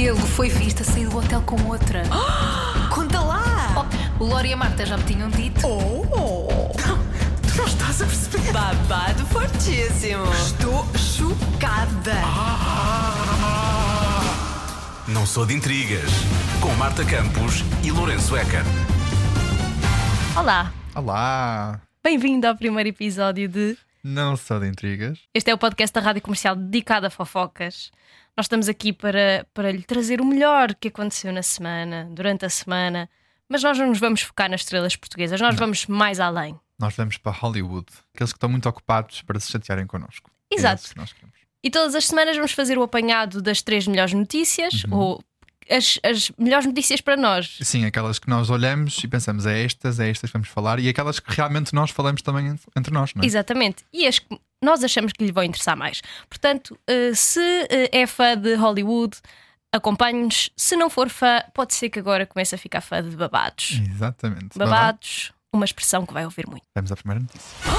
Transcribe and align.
Ele 0.00 0.14
foi 0.14 0.48
visto 0.48 0.82
a 0.82 0.84
sair 0.84 1.08
do 1.08 1.18
hotel 1.18 1.42
com 1.42 1.60
outra. 1.66 2.04
Conta 2.88 3.18
lá! 3.20 3.88
Oh, 4.20 4.22
o 4.22 4.26
Lori 4.28 4.50
e 4.50 4.52
a 4.52 4.56
Marta 4.56 4.86
já 4.86 4.96
me 4.96 5.02
tinham 5.02 5.28
dito. 5.28 5.66
Oh! 5.66 6.70
Tu 7.42 7.56
não 7.56 7.64
estás 7.66 8.00
a 8.00 8.06
perceber? 8.06 8.52
Babado 8.52 9.26
fortíssimo. 9.26 10.24
Estou 10.32 10.86
chocada. 10.96 12.14
Não 15.08 15.26
sou 15.26 15.44
de 15.44 15.54
intrigas. 15.54 16.10
Com 16.60 16.72
Marta 16.74 17.04
Campos 17.04 17.64
e 17.82 17.90
Lourenço 17.90 18.36
Eker. 18.36 18.62
Olá, 20.36 20.72
Olá! 20.94 21.80
bem-vindo 22.04 22.46
ao 22.46 22.54
primeiro 22.54 22.88
episódio 22.88 23.48
de. 23.48 23.76
Não 24.02 24.36
sou 24.36 24.60
de 24.60 24.68
intrigas. 24.68 25.18
Este 25.34 25.50
é 25.50 25.54
o 25.54 25.58
podcast 25.58 25.92
da 25.92 26.00
Rádio 26.00 26.22
Comercial 26.22 26.54
dedicado 26.56 27.06
a 27.06 27.10
fofocas. 27.10 27.90
Nós 28.36 28.44
estamos 28.44 28.68
aqui 28.68 28.92
para, 28.92 29.46
para 29.52 29.72
lhe 29.72 29.82
trazer 29.82 30.20
o 30.20 30.24
melhor 30.24 30.74
que 30.74 30.88
aconteceu 30.88 31.32
na 31.32 31.42
semana, 31.42 32.08
durante 32.12 32.44
a 32.44 32.48
semana, 32.48 33.10
mas 33.48 33.62
nós 33.62 33.76
não 33.78 33.88
nos 33.88 33.98
vamos 33.98 34.22
focar 34.22 34.48
nas 34.48 34.60
estrelas 34.60 34.94
portuguesas, 34.94 35.40
nós 35.40 35.56
vamos 35.56 35.86
mais 35.86 36.20
além. 36.20 36.58
Nós 36.78 36.94
vamos 36.94 37.16
para 37.18 37.32
Hollywood. 37.32 37.86
Aqueles 38.14 38.32
que 38.32 38.36
estão 38.36 38.48
muito 38.48 38.68
ocupados 38.68 39.22
para 39.22 39.40
se 39.40 39.50
chatearem 39.50 39.86
connosco. 39.86 40.30
É 40.50 40.54
Exato. 40.54 40.76
esses 40.82 40.92
que 40.92 40.98
nós 40.98 41.12
queremos. 41.12 41.36
E 41.64 41.70
todas 41.70 41.96
as 41.96 42.06
semanas 42.06 42.36
vamos 42.36 42.52
fazer 42.52 42.78
o 42.78 42.82
apanhado 42.84 43.42
das 43.42 43.60
três 43.62 43.84
melhores 43.88 44.12
notícias, 44.14 44.84
Uhum. 44.84 44.94
ou 44.94 45.24
as, 45.70 45.98
as 46.02 46.30
melhores 46.38 46.66
notícias 46.66 47.00
para 47.00 47.16
nós. 47.16 47.58
Sim, 47.62 47.84
aquelas 47.84 48.18
que 48.18 48.28
nós 48.28 48.50
olhamos 48.50 48.98
e 49.02 49.08
pensamos, 49.08 49.46
é 49.46 49.64
estas, 49.64 49.98
é 50.00 50.08
estas 50.10 50.30
que 50.30 50.34
vamos 50.36 50.48
falar, 50.48 50.78
e 50.78 50.88
aquelas 50.88 51.18
que 51.20 51.32
realmente 51.34 51.74
nós 51.74 51.90
falamos 51.90 52.22
também 52.22 52.48
en- 52.48 52.58
entre 52.76 52.92
nós, 52.92 53.14
não 53.14 53.22
é? 53.22 53.26
Exatamente. 53.26 53.84
E 53.92 54.06
as 54.06 54.18
que 54.18 54.38
nós 54.62 54.82
achamos 54.82 55.12
que 55.12 55.24
lhe 55.24 55.32
vão 55.32 55.44
interessar 55.44 55.76
mais. 55.76 56.02
Portanto, 56.28 56.78
eh, 56.86 57.12
se 57.14 57.40
eh, 57.70 57.88
é 57.92 58.06
fã 58.06 58.36
de 58.36 58.54
Hollywood, 58.56 59.16
acompanhe-nos. 59.72 60.50
Se 60.56 60.74
não 60.76 60.90
for 60.90 61.08
fã, 61.08 61.40
pode 61.54 61.74
ser 61.74 61.88
que 61.90 61.98
agora 61.98 62.26
comece 62.26 62.54
a 62.54 62.58
ficar 62.58 62.80
fã 62.80 63.02
de 63.02 63.14
babados. 63.16 63.80
Exatamente. 63.94 64.58
Babados, 64.58 65.32
uma 65.52 65.64
expressão 65.64 66.04
que 66.04 66.12
vai 66.12 66.24
ouvir 66.24 66.46
muito. 66.48 66.64
Vamos 66.74 66.90
à 66.90 66.96
primeira 66.96 67.20
notícia. 67.22 67.48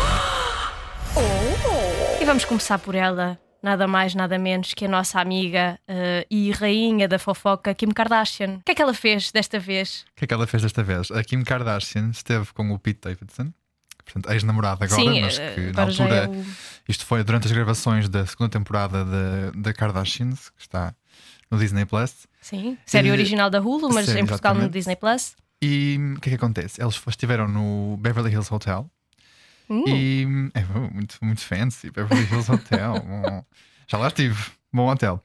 E 2.21 2.25
vamos 2.25 2.45
começar 2.45 2.77
por 2.80 2.95
ela, 2.95 3.39
nada 3.61 3.88
mais, 3.88 4.15
nada 4.15 4.38
menos 4.38 4.73
que 4.73 4.85
a 4.85 4.88
nossa 4.88 5.19
amiga 5.19 5.79
eh, 5.88 6.25
e 6.29 6.52
rainha 6.52 7.07
da 7.07 7.19
fofoca, 7.19 7.73
Kim 7.73 7.89
Kardashian. 7.89 8.55
O 8.57 8.63
que 8.63 8.71
é 8.71 8.75
que 8.75 8.81
ela 8.81 8.93
fez 8.93 9.31
desta 9.31 9.59
vez? 9.59 10.05
O 10.13 10.15
que 10.17 10.25
é 10.25 10.27
que 10.27 10.33
ela 10.33 10.47
fez 10.47 10.63
desta 10.63 10.81
vez? 10.83 11.11
A 11.11 11.23
Kim 11.23 11.43
Kardashian 11.43 12.09
esteve 12.11 12.53
com 12.53 12.71
o 12.71 12.80
Pete 12.80 13.02
Davidson, 13.02 13.52
portanto, 14.05 14.31
ex-namorado 14.31 14.83
agora, 14.83 15.02
Sim, 15.02 15.21
mas 15.21 15.37
eh, 15.39 15.53
que 15.53 15.61
na 15.61 15.69
agora 15.83 15.91
já 15.91 16.03
altura. 16.05 16.23
é 16.23 16.27
o- 16.27 16.45
Isto 16.87 17.05
foi 17.05 17.23
durante 17.23 17.45
as 17.47 17.52
gravações 17.52 18.09
da 18.09 18.25
segunda 18.25 18.49
temporada 18.49 19.03
da 19.05 19.52
da 19.55 19.73
Kardashians, 19.73 20.49
que 20.49 20.61
está 20.61 20.93
no 21.52 21.57
Disney 21.59 21.85
Plus. 21.85 22.27
Sim, 22.41 22.77
série 22.85 23.09
E- 23.09 23.11
original 23.11 23.49
da 23.49 23.59
Hulu, 23.59 23.89
mas 23.93 24.05
Sim, 24.05 24.19
em 24.19 24.25
Portugal 24.25 24.53
no 24.53 24.59
exatamente. 24.61 24.73
Disney 24.73 24.95
Plus. 24.95 25.35
E 25.61 25.99
o 26.15 26.19
que 26.21 26.30
é 26.30 26.31
que 26.31 26.35
acontece? 26.37 26.81
Eles 26.81 26.99
estiveram 27.07 27.47
no 27.47 27.97
Beverly 27.97 28.31
Hills 28.31 28.53
Hotel 28.53 28.89
Uh, 29.70 29.88
e 29.88 30.25
é 30.56 30.64
muito, 30.94 31.17
muito 31.22 31.42
fancy, 31.42 31.92
Beverly 31.92 32.23
Hills 32.31 32.52
Hotel. 32.52 32.94
Bom, 33.06 33.45
já 33.88 33.98
lá 33.98 34.08
estive, 34.08 34.38
bom 34.73 34.88
hotel. 34.89 35.23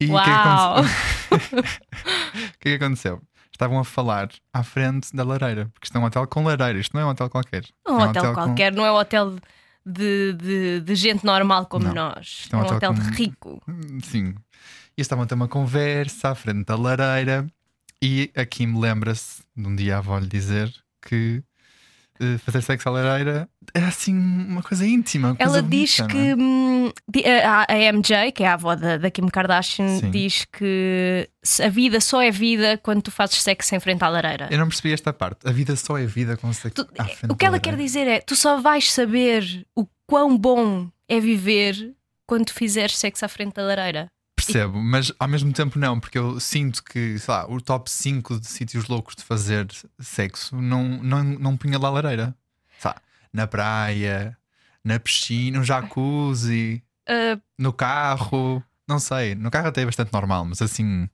E 0.00 0.06
o 0.06 0.14
que, 0.22 0.30
é 0.30 1.60
que 2.60 2.68
é 2.68 2.78
que 2.78 2.84
aconteceu? 2.84 3.22
Estavam 3.52 3.78
a 3.78 3.84
falar 3.84 4.28
à 4.52 4.62
frente 4.62 5.14
da 5.14 5.22
lareira, 5.22 5.68
porque 5.74 5.86
isto 5.86 5.96
é 5.96 6.00
um 6.00 6.04
hotel 6.04 6.26
com 6.26 6.42
lareira, 6.44 6.78
isto 6.78 6.94
não 6.94 7.02
é 7.02 7.06
um 7.06 7.10
hotel 7.10 7.28
qualquer. 7.28 7.64
Um 7.86 8.00
É 8.00 8.08
hotel, 8.08 8.22
com- 8.24 8.34
qualquer, 8.34 8.72
não 8.72 8.84
é 8.86 8.90
um 8.92 8.96
hotel 8.96 9.36
de, 9.84 10.32
de, 10.34 10.80
de 10.80 10.94
gente 10.94 11.24
normal 11.24 11.66
como 11.66 11.84
Não. 11.86 11.94
nós. 11.94 12.44
Isto 12.44 12.56
é 12.56 12.58
É 12.58 12.62
um 12.62 12.62
um 12.62 12.64
hotel, 12.66 12.90
hotel 12.90 12.94
de 12.94 13.00
com- 13.10 13.16
rico. 13.16 13.62
Hum, 13.68 14.00
Sim. 14.02 14.34
E 14.96 15.00
estavam 15.02 15.24
a 15.24 15.26
ter 15.26 15.34
uma 15.34 15.48
conversa 15.48 16.30
à 16.30 16.34
frente 16.34 16.64
da 16.66 16.76
lareira 16.76 17.46
e 18.02 18.30
a 18.36 18.44
Kim 18.46 18.78
lembra-se 18.78 19.42
de 19.56 19.66
um 19.66 19.76
dia 19.76 19.96
a 19.96 19.98
avó 19.98 20.18
lhe 20.18 20.26
dizer 20.26 20.72
que 21.06 21.42
fazer 22.44 22.62
sexo 22.62 22.88
à 22.88 22.92
lareira 22.92 23.48
era 23.74 23.88
assim 23.88 24.14
uma 24.16 24.62
coisa 24.62 24.86
íntima. 24.86 25.28
uma 25.28 25.36
coisa 25.36 25.58
Ela 25.58 25.62
diz 25.62 25.96
bonita, 26.00 26.14
que 26.14 26.34
não 26.34 26.44
é? 26.86 26.88
hum, 26.88 26.92
di- 27.08 27.24
a, 27.26 27.66
MJ, 27.92 28.32
que 28.32 28.42
é 28.42 28.48
a 28.48 28.54
avó 28.54 28.74
da, 28.74 28.96
da 28.98 29.10
Kim 29.10 29.26
Kardashian, 29.28 29.98
Sim. 30.00 30.10
diz 30.10 30.44
que 30.44 31.28
a 31.62 31.68
vida 31.68 32.00
só 32.00 32.20
é 32.22 32.30
vida 32.30 32.78
quando 32.82 33.02
tu 33.02 33.10
fazes 33.10 33.42
sexo 33.42 33.74
em 33.74 33.80
frente 33.80 34.02
à 34.02 34.08
lareira. 34.08 34.48
Eu 34.50 34.58
não 34.58 34.68
percebi 34.68 34.92
esta 34.92 35.12
parte. 35.12 35.46
A 35.48 35.52
vida 35.52 35.74
só 35.76 35.96
é 35.98 36.06
vida 36.06 36.36
com 36.36 36.52
sexo 36.52 36.84
Tu- 36.84 36.92
à 36.98 37.04
frente 37.04 37.32
o 37.32 37.36
que 37.36 37.44
ela 37.46 37.58
quer 37.60 37.76
dizer 37.76 38.06
é: 38.06 38.20
tu 38.20 38.34
só 38.36 38.60
vais 38.60 38.90
saber 38.92 39.66
o 39.76 39.86
quão 40.06 40.36
bom 40.36 40.88
é 41.08 41.18
viver 41.20 41.94
quando 42.26 42.46
tu 42.46 42.54
fizeres 42.54 42.96
sexo 42.96 43.24
à 43.24 43.28
frente 43.28 43.54
da 43.54 43.62
lareira. 43.62 44.08
Percebo, 44.52 44.78
mas 44.80 45.12
ao 45.18 45.28
mesmo 45.28 45.52
tempo 45.52 45.78
não, 45.78 45.98
porque 46.00 46.18
eu 46.18 46.38
sinto 46.40 46.82
que, 46.84 47.18
sei 47.18 47.34
lá, 47.34 47.46
o 47.50 47.60
top 47.60 47.90
5 47.90 48.38
de 48.40 48.46
sítios 48.46 48.88
loucos 48.88 49.14
de 49.16 49.22
fazer 49.24 49.66
sexo 49.98 50.60
não, 50.60 50.84
não, 51.02 51.22
não 51.24 51.56
punha 51.56 51.78
lá 51.78 51.88
a 51.88 51.92
lareira. 51.92 52.34
Sei 52.78 52.90
lá, 52.90 52.96
na 53.32 53.46
praia, 53.46 54.36
na 54.84 54.98
piscina, 54.98 55.58
no 55.58 55.64
jacuzzi, 55.64 56.82
Ah, 57.06 57.38
no 57.58 57.72
carro, 57.72 58.62
não 58.88 58.98
sei. 58.98 59.34
No 59.34 59.50
carro 59.50 59.68
até 59.68 59.82
é 59.82 59.86
bastante 59.86 60.12
normal, 60.12 60.44
mas 60.44 60.60
assim. 60.62 61.08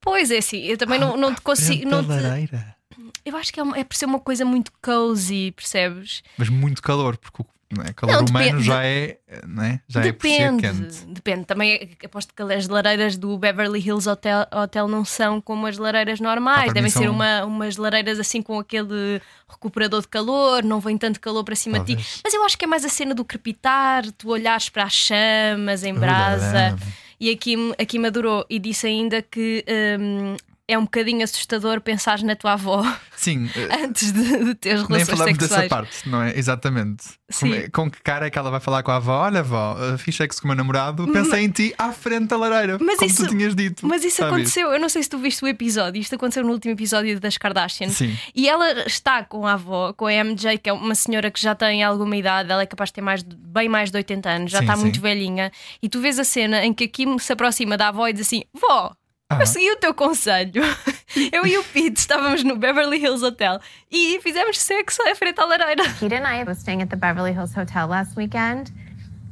pois 0.00 0.30
é, 0.30 0.38
assim, 0.38 0.58
eu 0.62 0.76
também 0.78 0.98
não, 0.98 1.16
não 1.16 1.34
te 1.34 1.40
consigo. 1.40 1.88
Não 1.88 2.02
te- 2.02 2.08
lareira. 2.08 2.76
eu 3.24 3.36
acho 3.36 3.52
que 3.52 3.58
é, 3.58 3.62
uma- 3.62 3.78
é 3.78 3.84
por 3.84 3.96
ser 3.96 4.04
uma 4.06 4.20
coisa 4.20 4.44
muito 4.44 4.72
cozy, 4.82 5.52
percebes? 5.52 6.22
Mas 6.38 6.48
muito 6.48 6.80
calor, 6.82 7.16
porque 7.16 7.42
o 7.42 7.46
não 7.76 7.84
é? 7.84 7.92
calor 7.92 8.16
Não, 8.16 8.24
humano 8.24 8.44
depende. 8.46 8.62
já 8.64 8.84
é, 8.84 9.18
não 9.46 9.62
é? 9.62 9.80
Já 9.88 10.04
é 10.04 10.12
por 10.12 10.26
si 10.28 10.38
depende, 10.38 10.62
quente. 10.62 11.06
depende. 11.06 11.44
Também 11.44 11.96
aposto 12.04 12.32
que 12.34 12.42
as 12.42 12.68
lareiras 12.68 13.16
do 13.16 13.36
Beverly 13.38 13.80
Hills 13.80 14.08
Hotel, 14.08 14.46
Hotel 14.52 14.88
não 14.88 15.04
são 15.04 15.40
como 15.40 15.66
as 15.66 15.76
lareiras 15.78 16.20
Ah, 16.20 16.24
normais. 16.24 16.64
para 16.64 16.72
Devem 16.74 16.90
ser 16.90 17.04
são- 17.04 17.12
uma, 17.12 17.44
umas 17.44 17.76
lareiras 17.76 18.18
assim 18.20 18.40
com 18.42 18.58
aquele 18.58 19.20
recuperador 19.48 20.00
de 20.00 20.08
calor, 20.08 20.62
não 20.64 20.80
vem 20.80 20.96
tanto 20.96 21.20
calor 21.20 21.44
para 21.44 21.54
cima 21.56 21.78
de 21.80 21.86
ti. 21.86 21.92
Talvez. 21.96 22.20
Mas 22.24 22.34
eu 22.34 22.44
acho 22.44 22.56
que 22.58 22.64
é 22.64 22.68
mais 22.68 22.84
a 22.84 22.88
cena 22.88 23.14
do 23.14 23.24
crepitar, 23.24 24.04
tu 24.12 24.30
olhares 24.30 24.68
para 24.68 24.84
as 24.84 24.92
chamas 24.94 25.84
em 25.84 25.94
brasa. 25.94 26.76
E 27.20 27.30
a 27.30 27.36
Kim, 27.36 27.72
a 27.78 27.84
Kim 27.84 28.04
adorou 28.04 28.44
e 28.50 28.58
disse 28.58 28.86
ainda 28.86 29.22
que 29.22 29.64
hum, 30.00 30.36
é 30.66 30.78
um 30.78 30.84
bocadinho 30.84 31.22
assustador 31.22 31.80
pensar 31.80 32.22
na 32.22 32.34
tua 32.34 32.54
avó 32.54 32.82
Sim, 33.16 33.50
eh, 33.54 33.84
antes 33.84 34.12
de, 34.12 34.44
de 34.44 34.54
ter 34.54 34.74
Nem 34.76 34.86
relações 34.86 35.08
falamos 35.10 35.38
dessa 35.38 35.60
sexuais. 35.60 35.68
parte, 35.68 36.08
não 36.08 36.22
é? 36.22 36.38
Exatamente. 36.38 37.04
Sim. 37.30 37.40
Como 37.50 37.54
é- 37.54 37.68
com 37.68 37.90
que 37.90 38.02
cara 38.02 38.26
é 38.26 38.30
que 38.30 38.38
ela 38.38 38.50
vai 38.50 38.60
falar 38.60 38.82
com 38.82 38.90
a 38.90 38.96
avó? 38.96 39.22
Olha, 39.24 39.40
avó, 39.40 39.76
fiz 39.98 40.16
sexo 40.16 40.40
com 40.40 40.46
o 40.46 40.48
meu 40.48 40.56
namorado, 40.56 41.06
pensei 41.12 41.44
em 41.44 41.50
ti 41.50 41.74
à 41.78 41.92
frente 41.92 42.28
da 42.28 42.36
lareira, 42.36 42.78
Mas 42.80 42.96
como 42.98 43.10
isso- 43.10 43.24
tu 43.24 43.28
tinhas 43.30 43.54
dito. 43.54 43.86
Mas 43.86 44.04
isso 44.04 44.16
sabes? 44.16 44.32
aconteceu, 44.32 44.70
eu 44.72 44.80
não 44.80 44.88
sei 44.88 45.02
se 45.02 45.08
tu 45.10 45.18
viste 45.18 45.44
o 45.44 45.48
episódio, 45.48 46.00
isto 46.00 46.14
aconteceu 46.14 46.42
no 46.42 46.50
último 46.52 46.72
episódio 46.72 47.18
das 47.20 47.36
Kardashian. 47.38 47.88
Sim. 47.90 48.16
E 48.34 48.48
ela 48.48 48.86
está 48.86 49.22
com 49.24 49.46
a 49.46 49.52
avó, 49.54 49.92
com 49.92 50.06
a 50.06 50.12
MJ, 50.12 50.58
que 50.58 50.68
é 50.70 50.72
uma 50.72 50.94
senhora 50.94 51.30
que 51.30 51.40
já 51.40 51.54
tem 51.54 51.82
alguma 51.84 52.16
idade, 52.16 52.50
ela 52.50 52.62
é 52.62 52.66
capaz 52.66 52.88
de 52.90 52.94
ter 52.94 53.00
mais, 53.02 53.22
bem 53.22 53.68
mais 53.68 53.90
de 53.90 53.96
80 53.98 54.28
anos, 54.30 54.50
já 54.50 54.58
Sim, 54.58 54.64
está 54.64 54.76
sim. 54.76 54.82
muito 54.82 55.00
velhinha. 55.00 55.52
E 55.82 55.88
tu 55.88 56.00
vês 56.00 56.18
a 56.18 56.24
cena 56.24 56.64
em 56.64 56.72
que 56.72 56.84
a 56.84 56.88
Kim 56.88 57.18
se 57.18 57.32
aproxima 57.32 57.76
da 57.76 57.88
avó 57.88 58.08
e 58.08 58.12
diz 58.12 58.26
assim: 58.26 58.42
Vó, 58.52 58.92
Ah. 59.30 59.40
eu 59.40 59.46
segui 59.46 59.70
o 59.72 59.76
teu 59.76 59.94
conselho. 59.94 60.62
Eu 61.32 61.46
e 61.46 61.56
o 61.56 61.62
Pete 61.64 62.00
estávamos 62.00 62.42
no 62.42 62.56
Beverly 62.56 62.98
Hills 62.98 63.24
Hotel 63.24 63.60
e 63.90 64.18
fizemos 64.20 64.58
sexo 64.60 65.00
à 65.08 65.14
frente 65.14 65.40
à 65.40 65.44
lareira. 65.44 65.84
Pete 66.00 66.12
and 66.14 66.26
I 66.26 66.42
was 66.44 66.58
staying 66.58 66.82
at 66.82 66.88
the 66.90 66.96
Beverly 66.96 67.32
Hills 67.32 67.54
Hotel 67.54 67.86
last 67.86 68.16
weekend, 68.16 68.72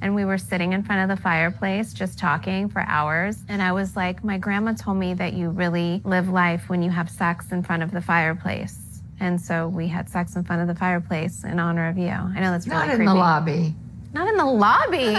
and 0.00 0.14
we 0.14 0.24
were 0.24 0.38
sitting 0.38 0.72
in 0.72 0.84
front 0.84 1.02
of 1.02 1.08
the 1.14 1.20
fireplace 1.20 1.92
just 1.92 2.18
talking 2.18 2.68
for 2.68 2.82
hours. 2.88 3.38
And 3.48 3.60
I 3.60 3.72
was 3.72 3.96
like, 3.96 4.22
My 4.24 4.38
grandma 4.38 4.74
told 4.74 4.96
me 4.96 5.12
that 5.14 5.32
you 5.34 5.50
really 5.50 6.00
live 6.04 6.28
life 6.28 6.68
when 6.70 6.82
you 6.84 6.90
have 6.90 7.10
sex 7.10 7.50
in 7.50 7.62
front 7.64 7.82
of 7.82 7.90
the 7.90 8.00
fireplace. 8.00 8.78
And 9.18 9.40
so 9.40 9.66
we 9.68 9.88
had 9.88 10.08
sex 10.08 10.36
in 10.36 10.44
front 10.44 10.62
of 10.62 10.68
the 10.68 10.74
fireplace 10.76 11.42
in 11.44 11.58
honor 11.58 11.88
of 11.88 11.98
you. 11.98 12.08
I 12.10 12.40
know 12.40 12.52
that's 12.52 12.66
really 12.68 12.78
Not 12.78 12.90
in 12.90 12.96
creepy. 12.96 13.08
the 13.12 13.14
lobby. 13.14 13.74
Not 14.14 14.28
in 14.28 14.36
the 14.36 14.44
lobby. 14.46 15.16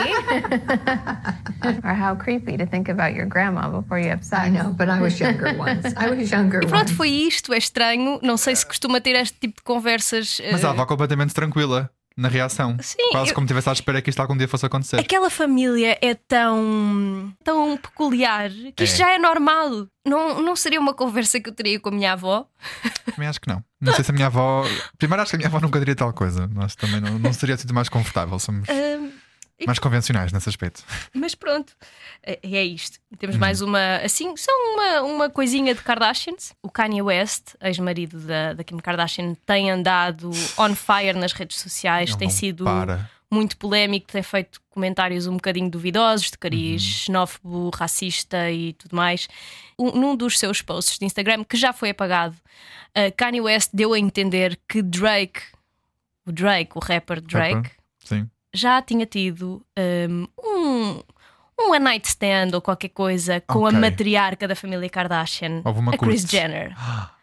or 1.83 1.93
how 1.93 2.15
creepy 2.15 2.57
to 2.57 2.65
think 2.65 2.89
about 2.89 3.15
your 3.15 3.27
grandma 3.27 3.67
before 3.69 3.99
you 4.01 4.09
have 4.11 4.23
sex. 4.23 4.43
I 4.45 4.49
know, 4.49 4.73
but 4.73 4.87
I 4.89 5.01
was 5.01 5.19
younger 5.19 5.53
once. 5.57 5.85
I 5.97 6.09
was 6.09 6.31
younger 6.31 6.63
E 6.63 6.67
pronto, 6.67 6.89
once. 6.89 6.93
foi 6.95 7.09
isto, 7.09 7.53
é 7.53 7.57
estranho. 7.57 8.19
Não 8.21 8.37
sei 8.37 8.55
se 8.55 8.65
costuma 8.65 8.99
ter 9.01 9.15
este 9.15 9.37
tipo 9.39 9.57
de 9.57 9.63
conversas. 9.63 10.39
Mas 10.51 10.63
eh, 10.63 10.67
a 10.67 10.71
avó 10.71 10.85
completamente 10.85 11.33
tranquila 11.33 11.89
na 12.15 12.27
reação. 12.29 12.77
Sim, 12.79 12.97
Quase 13.11 13.31
eu- 13.31 13.35
como 13.35 13.47
tivesse 13.47 13.69
à 13.69 13.73
espera 13.73 13.99
que 13.99 14.07
isto 14.09 14.19
algum 14.19 14.37
dia 14.37 14.47
fosse 14.47 14.63
acontecer. 14.65 14.99
Aquela 14.99 15.31
família 15.31 15.97
é 15.99 16.13
tão, 16.13 17.33
tão 17.43 17.75
peculiar 17.75 18.51
que 18.75 18.83
isto 18.83 18.95
É. 18.95 18.97
já 18.97 19.13
é 19.13 19.17
normal. 19.17 19.87
Não, 20.05 20.39
não 20.41 20.55
seria 20.55 20.79
uma 20.79 20.93
conversa 20.93 21.39
que 21.39 21.49
eu 21.49 21.53
teria 21.53 21.79
com 21.79 21.89
a 21.89 21.91
minha 21.91 22.13
avó. 22.13 22.45
Também 23.15 23.27
acho 23.27 23.41
que 23.41 23.47
não. 23.47 23.63
Não 23.81 23.93
sei 23.93 24.03
se 24.03 24.11
a 24.11 24.13
minha 24.13 24.27
avó. 24.27 24.63
Primeiro, 24.97 25.21
acho 25.23 25.31
que 25.31 25.37
a 25.37 25.39
minha 25.39 25.47
avó 25.47 25.59
nunca 25.59 25.79
diria 25.79 25.95
tal 25.95 26.13
coisa. 26.13 26.47
Nós 26.53 26.75
também 26.75 27.01
não, 27.01 27.17
não 27.19 27.33
seria 27.33 27.57
tudo 27.57 27.73
mais 27.73 27.89
confortável. 27.89 28.37
Somos 28.39 28.67
Ahm, 29.63 29.67
mais 29.67 29.79
convencionais 29.79 30.31
nesse 30.31 30.49
aspecto. 30.49 30.83
mas 31.13 31.35
pronto, 31.35 31.73
é, 32.21 32.39
é 32.43 32.63
isto. 32.63 32.99
Uhum. 33.11 33.17
Temos 33.17 33.37
mais 33.37 33.61
uma, 33.61 33.97
assim, 33.97 34.35
só 34.37 34.51
uma, 34.73 35.01
uma 35.01 35.29
coisinha 35.29 35.73
de 35.75 35.81
Kardashians. 35.81 36.53
O 36.61 36.69
Kanye 36.69 37.01
West, 37.01 37.55
ex-marido 37.61 38.19
da, 38.19 38.53
da 38.53 38.63
Kim 38.63 38.77
Kardashian, 38.77 39.35
tem 39.45 39.71
andado 39.71 40.29
on 40.57 40.75
fire 40.75 41.17
nas 41.17 41.33
redes 41.33 41.57
sociais, 41.59 42.15
tem 42.15 42.29
sido 42.29 42.63
para. 42.65 43.09
muito 43.31 43.57
polémico, 43.57 44.11
tem 44.11 44.21
feito 44.23 44.61
comentários 44.69 45.27
um 45.27 45.33
bocadinho 45.33 45.69
duvidosos, 45.69 46.31
de 46.31 46.37
cariz 46.37 46.81
Uhum. 46.83 46.89
xenófobo, 46.89 47.69
racista 47.75 48.49
e 48.51 48.73
tudo 48.73 48.95
mais. 48.95 49.27
Um- 49.77 49.91
num 49.91 50.15
dos 50.15 50.37
seus 50.39 50.61
posts 50.61 50.97
de 50.99 51.05
Instagram, 51.05 51.43
que 51.43 51.57
já 51.57 51.73
foi 51.73 51.89
apagado, 51.91 52.35
uh, 52.35 53.11
Kanye 53.17 53.41
West 53.41 53.69
deu 53.73 53.93
a 53.93 53.99
entender 53.99 54.59
que 54.67 54.81
Drake, 54.81 55.41
o 56.25 56.31
Drake, 56.31 56.71
o 56.75 56.79
rapper 56.79 57.19
Drake, 57.21 57.55
Rapper. 57.55 57.71
Sim. 58.03 58.29
Já 58.53 58.81
tinha 58.81 59.05
tido 59.05 59.65
um, 59.77 60.27
um, 60.39 61.03
um 61.59 61.71
one 61.71 61.79
night 61.83 62.07
stand 62.07 62.49
ou 62.53 62.61
qualquer 62.61 62.89
coisa 62.89 63.41
com 63.41 63.63
Ok. 63.63 63.77
a 63.77 63.79
matriarca 63.81 64.47
da 64.47 64.55
família 64.55 64.89
Kardashian, 64.89 65.61
a 65.65 65.97
Kris. 65.97 66.23
Jenner. 66.23 66.75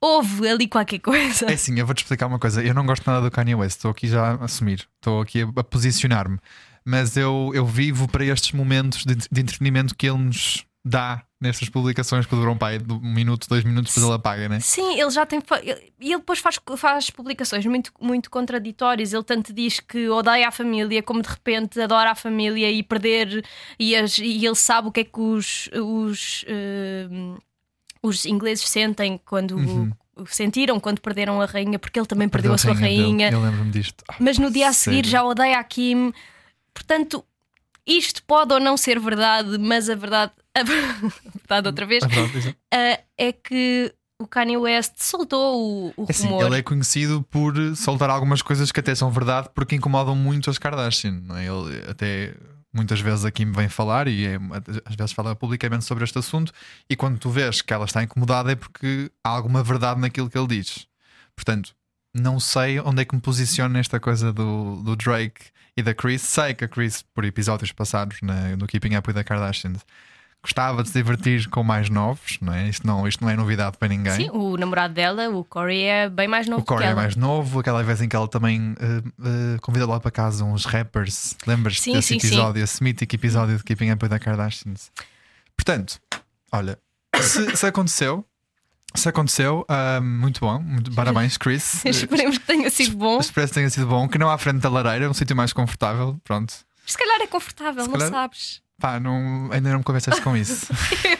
Houve 0.00 0.46
ali 0.48 0.68
qualquer 0.68 0.98
coisa. 0.98 1.46
É 1.46 1.54
assim, 1.54 1.78
eu 1.78 1.86
vou-te 1.86 2.02
explicar 2.02 2.26
uma 2.26 2.38
coisa. 2.38 2.62
Eu 2.62 2.74
não 2.74 2.84
gosto 2.84 3.06
nada 3.06 3.22
do 3.22 3.30
Kanye 3.30 3.54
West, 3.54 3.76
estou 3.78 3.90
aqui 3.90 4.06
já 4.06 4.32
a 4.34 4.44
assumir, 4.44 4.86
estou 4.96 5.22
aqui 5.22 5.42
a, 5.42 5.60
a 5.60 5.64
posicionar-me. 5.64 6.38
Mas 6.84 7.16
eu, 7.16 7.50
eu 7.54 7.64
vivo 7.64 8.06
para 8.06 8.22
estes 8.26 8.52
momentos 8.52 9.04
de, 9.06 9.14
de 9.14 9.40
entretenimento 9.40 9.94
que 9.94 10.06
ele 10.06 10.18
nos 10.18 10.66
dá 10.84 11.22
nestas 11.40 11.68
publicações 11.68 12.26
que 12.26 12.34
duram 12.34 12.56
pai 12.58 12.78
de 12.78 12.92
um 12.92 13.00
minuto, 13.00 13.48
dois 13.48 13.64
minutos, 13.64 13.92
depois 13.94 14.06
ele 14.06 14.16
apaga, 14.16 14.48
né? 14.48 14.60
Sim, 14.60 14.98
ele 15.00 15.10
já 15.10 15.24
tem. 15.24 15.40
E 16.00 16.10
ele 16.10 16.18
depois 16.18 16.38
faz, 16.38 16.58
faz 16.76 17.10
publicações 17.10 17.64
muito, 17.66 17.90
muito 18.00 18.30
contraditórias. 18.30 19.12
Ele 19.12 19.22
tanto 19.24 19.52
diz 19.52 19.80
que 19.80 20.08
odeia 20.08 20.48
a 20.48 20.50
família, 20.50 21.02
como 21.02 21.22
de 21.22 21.28
repente 21.28 21.80
adora 21.80 22.10
a 22.10 22.14
família 22.14 22.70
e 22.70 22.82
perder. 22.82 23.44
E, 23.78 23.96
as- 23.96 24.18
e 24.18 24.44
ele 24.44 24.54
sabe 24.54 24.88
o 24.88 24.92
que 24.92 25.00
é 25.00 25.04
que 25.04 25.20
os, 25.20 25.68
os, 25.74 26.44
hum, 27.10 27.36
os 28.02 28.24
ingleses 28.26 28.68
sentem 28.68 29.18
quando. 29.24 29.56
Sentiram 30.28 30.78
quando 30.78 31.00
perderam 31.00 31.40
a 31.40 31.44
rainha, 31.46 31.76
porque 31.78 31.98
ele 31.98 32.06
também 32.06 32.28
perdeu 32.28 32.52
a 32.54 32.58
sua 32.58 32.72
rainha. 32.72 33.30
dele. 33.30 33.36
Eu 33.36 33.42
lembro-me 33.42 33.70
disto. 33.72 34.04
Ah, 34.08 34.14
mas 34.20 34.38
no 34.38 34.48
dia 34.50 34.68
a 34.68 34.72
seguir 34.72 34.96
sério? 34.98 35.10
já 35.10 35.24
odeia 35.24 35.58
a 35.58 35.64
Kim. 35.64 36.12
Portanto, 36.72 37.24
isto 37.86 38.22
pode 38.24 38.52
ou 38.54 38.60
não 38.60 38.76
ser 38.76 38.98
verdade, 38.98 39.58
mas 39.58 39.88
a 39.90 39.94
verdade, 39.94 40.32
a 40.56 40.62
verdade 40.64 41.66
outra 41.68 41.86
vez, 41.86 42.02
É 42.04 42.08
verdade, 42.08 42.56
ah, 42.72 43.00
é 43.18 43.32
que 43.32 43.94
o 44.20 44.26
Kanye 44.26 44.56
West 44.56 44.92
soltou 44.98 45.90
o, 45.96 46.02
o 46.02 46.06
É 46.08 46.10
assim, 46.10 46.26
rumor. 46.28 46.46
ele 46.46 46.58
é 46.58 46.62
conhecido 46.62 47.22
por 47.30 47.54
soltar 47.76 48.08
algumas 48.10 48.40
coisas 48.42 48.70
que 48.72 48.80
até 48.80 48.94
são 48.94 49.10
verdade 49.10 49.48
porque 49.54 49.74
incomodam 49.74 50.14
muito 50.16 50.48
as 50.50 50.56
Kardashian. 50.58 51.20
É? 51.36 51.44
Ele 51.46 51.90
até 51.90 52.34
muitas 52.72 53.00
vezes 53.00 53.24
aqui 53.24 53.44
me 53.44 53.52
vem 53.54 53.68
falar 53.68 54.08
e 54.08 54.26
é- 54.26 54.38
às 54.84 54.94
vezes 54.96 55.12
fala 55.12 55.34
publicamente 55.36 55.84
sobre 55.84 56.04
este 56.04 56.18
assunto. 56.18 56.52
E 56.88 56.96
quando 56.96 57.18
tu 57.18 57.28
vês 57.30 57.60
que 57.60 57.72
ela 57.72 57.84
está 57.84 58.02
incomodada 58.02 58.52
é 58.52 58.54
porque 58.56 59.10
há 59.22 59.28
alguma 59.30 59.62
verdade 59.62 60.00
naquilo 60.00 60.30
que 60.30 60.38
ele 60.38 60.46
diz. 60.48 60.86
Portanto, 61.36 61.74
não 62.14 62.38
sei 62.38 62.78
onde 62.80 63.02
é 63.02 63.04
que 63.04 63.14
me 63.14 63.20
posiciono 63.20 63.74
nesta 63.74 63.98
coisa 63.98 64.32
do, 64.32 64.76
do 64.82 64.94
Drake 64.96 65.46
e 65.76 65.82
da 65.82 65.92
Chris. 65.92 66.22
Sei 66.22 66.54
que 66.54 66.64
a 66.64 66.68
Chris, 66.68 67.02
por 67.02 67.24
episódios 67.24 67.72
passados 67.72 68.18
na- 68.22 68.56
no 68.56 68.66
Keeping 68.66 68.96
Up 68.96 69.08
with 69.08 69.14
the 69.14 69.24
Kardashians, 69.24 69.80
gostava 70.42 70.82
de 70.82 70.90
se 70.90 70.94
divertir 70.94 71.48
com 71.48 71.62
mais 71.64 71.88
novos, 71.88 72.38
não 72.40 72.52
é? 72.52 72.68
Isto 72.68 72.86
não, 72.86 73.08
isto 73.08 73.24
não 73.24 73.30
é 73.30 73.34
novidade 73.36 73.78
para 73.78 73.88
ninguém. 73.88 74.12
Sim, 74.12 74.30
o 74.30 74.56
namorado 74.58 74.92
dela, 74.94 75.28
o 75.30 75.42
Corey, 75.42 75.82
é 75.84 76.08
bem 76.10 76.28
mais 76.28 76.46
novo 76.46 76.60
O 76.62 76.64
Corey 76.64 76.88
é 76.90 76.94
mais 76.94 77.16
novo, 77.16 77.58
aquela 77.60 77.82
vez 77.82 78.00
em 78.02 78.08
que 78.08 78.14
ela 78.14 78.28
também 78.28 78.74
eh, 78.78 79.02
eh, 79.24 79.58
convida 79.62 79.86
lá 79.86 79.98
para 79.98 80.10
casa 80.10 80.44
uns 80.44 80.64
rappers. 80.66 81.34
Lembras 81.46 81.80
Sim, 81.80 81.94
desse 81.94 82.08
sim, 82.14 82.20
sim. 82.20 82.26
episódio, 82.26 82.62
esse 82.62 82.84
mítico 82.84 83.14
episódio 83.14 83.56
de 83.56 83.64
Keeping 83.64 83.90
Up 83.90 84.04
with 84.04 84.10
the 84.10 84.18
Kardashians? 84.18 84.92
Portanto, 85.56 85.98
olha, 86.52 86.78
se, 87.20 87.56
se 87.56 87.66
aconteceu, 87.66 88.24
se 88.96 89.08
aconteceu, 89.08 89.64
ah, 89.68 90.00
muito 90.00 90.40
bom, 90.40 90.60
muito, 90.60 90.92
parabéns, 90.92 91.36
Chris. 91.36 91.82
Esperemos 91.86 92.38
que 92.38 92.46
tenha 92.46 92.70
sido 92.70 92.96
bom. 92.96 93.18
Espero 93.18 93.48
que 93.48 93.54
tenha 93.54 93.70
sido 93.70 93.86
bom, 93.86 94.08
que 94.08 94.18
não 94.18 94.30
à 94.30 94.38
frente 94.38 94.60
da 94.60 94.68
lareira, 94.68 95.08
um 95.10 95.14
sítio 95.14 95.34
mais 95.36 95.52
confortável. 95.52 96.18
Pronto. 96.24 96.52
Se 96.86 96.96
calhar 96.98 97.20
é 97.20 97.26
confortável, 97.26 97.82
Se 97.84 97.88
não 97.90 97.98
calhar- 97.98 98.10
sabes. 98.10 98.62
Pá, 98.78 98.98
não, 98.98 99.50
ainda 99.52 99.70
não 99.70 99.78
me 99.78 99.84
convenceste 99.84 100.20
com 100.20 100.36
isso. 100.36 100.66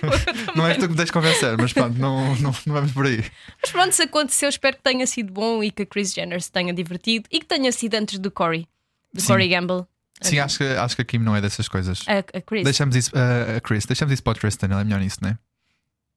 não 0.56 0.67
és 0.67 0.76
tu 0.76 0.82
que 0.82 0.88
me 0.88 0.97
tens 0.97 1.06
de 1.06 1.12
convencer, 1.12 1.56
mas 1.56 1.73
pronto, 1.73 1.97
não, 1.99 2.35
não, 2.37 2.55
não 2.67 2.75
vamos 2.75 2.93
por 2.93 3.06
aí. 3.06 3.25
Mas 3.62 3.71
pronto, 3.71 3.93
se 3.93 4.03
aconteceu, 4.03 4.49
espero 4.49 4.77
que 4.77 4.82
tenha 4.82 5.06
sido 5.06 5.32
bom 5.32 5.62
e 5.62 5.70
que 5.70 5.82
a 5.82 5.87
Chris 5.87 6.12
Jenner 6.12 6.43
se 6.43 6.50
tenha 6.50 6.75
divertido 6.75 7.27
e 7.31 7.38
que 7.38 7.47
tenha 7.47 7.70
sido 7.70 7.94
antes 7.94 8.19
do 8.19 8.31
Corey, 8.31 8.67
do 9.12 9.20
Sim. 9.20 9.29
Corey 9.29 9.49
Gamble. 9.49 9.85
Sim, 10.20 10.41
acho 10.41 10.59
que, 10.59 10.65
acho 10.65 10.97
que 10.97 11.03
a 11.03 11.05
Kim 11.05 11.19
não 11.19 11.35
é 11.37 11.41
dessas 11.41 11.69
coisas. 11.69 12.03
A, 12.09 12.19
a 12.37 12.41
Chris. 12.41 12.65
Deixamos 12.65 12.97
isso, 12.97 13.11
ah, 13.15 13.56
a 13.56 13.61
Chris, 13.61 13.87
deixamos 13.87 14.12
isso 14.12 14.23
para 14.23 14.32
o 14.32 14.35
Tristan, 14.35 14.67
ele 14.67 14.81
é 14.81 14.85
melhor 14.85 15.00
nisso, 15.00 15.19
não 15.23 15.31
é? 15.31 15.38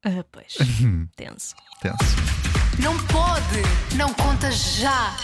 Ah, 0.06 0.24
pois, 0.32 0.54
tenso. 1.16 1.56
Tenso. 1.82 2.16
Não 2.82 2.96
pode! 3.08 3.96
Não 3.96 4.14
conta 4.14 4.52
já! 4.52 5.16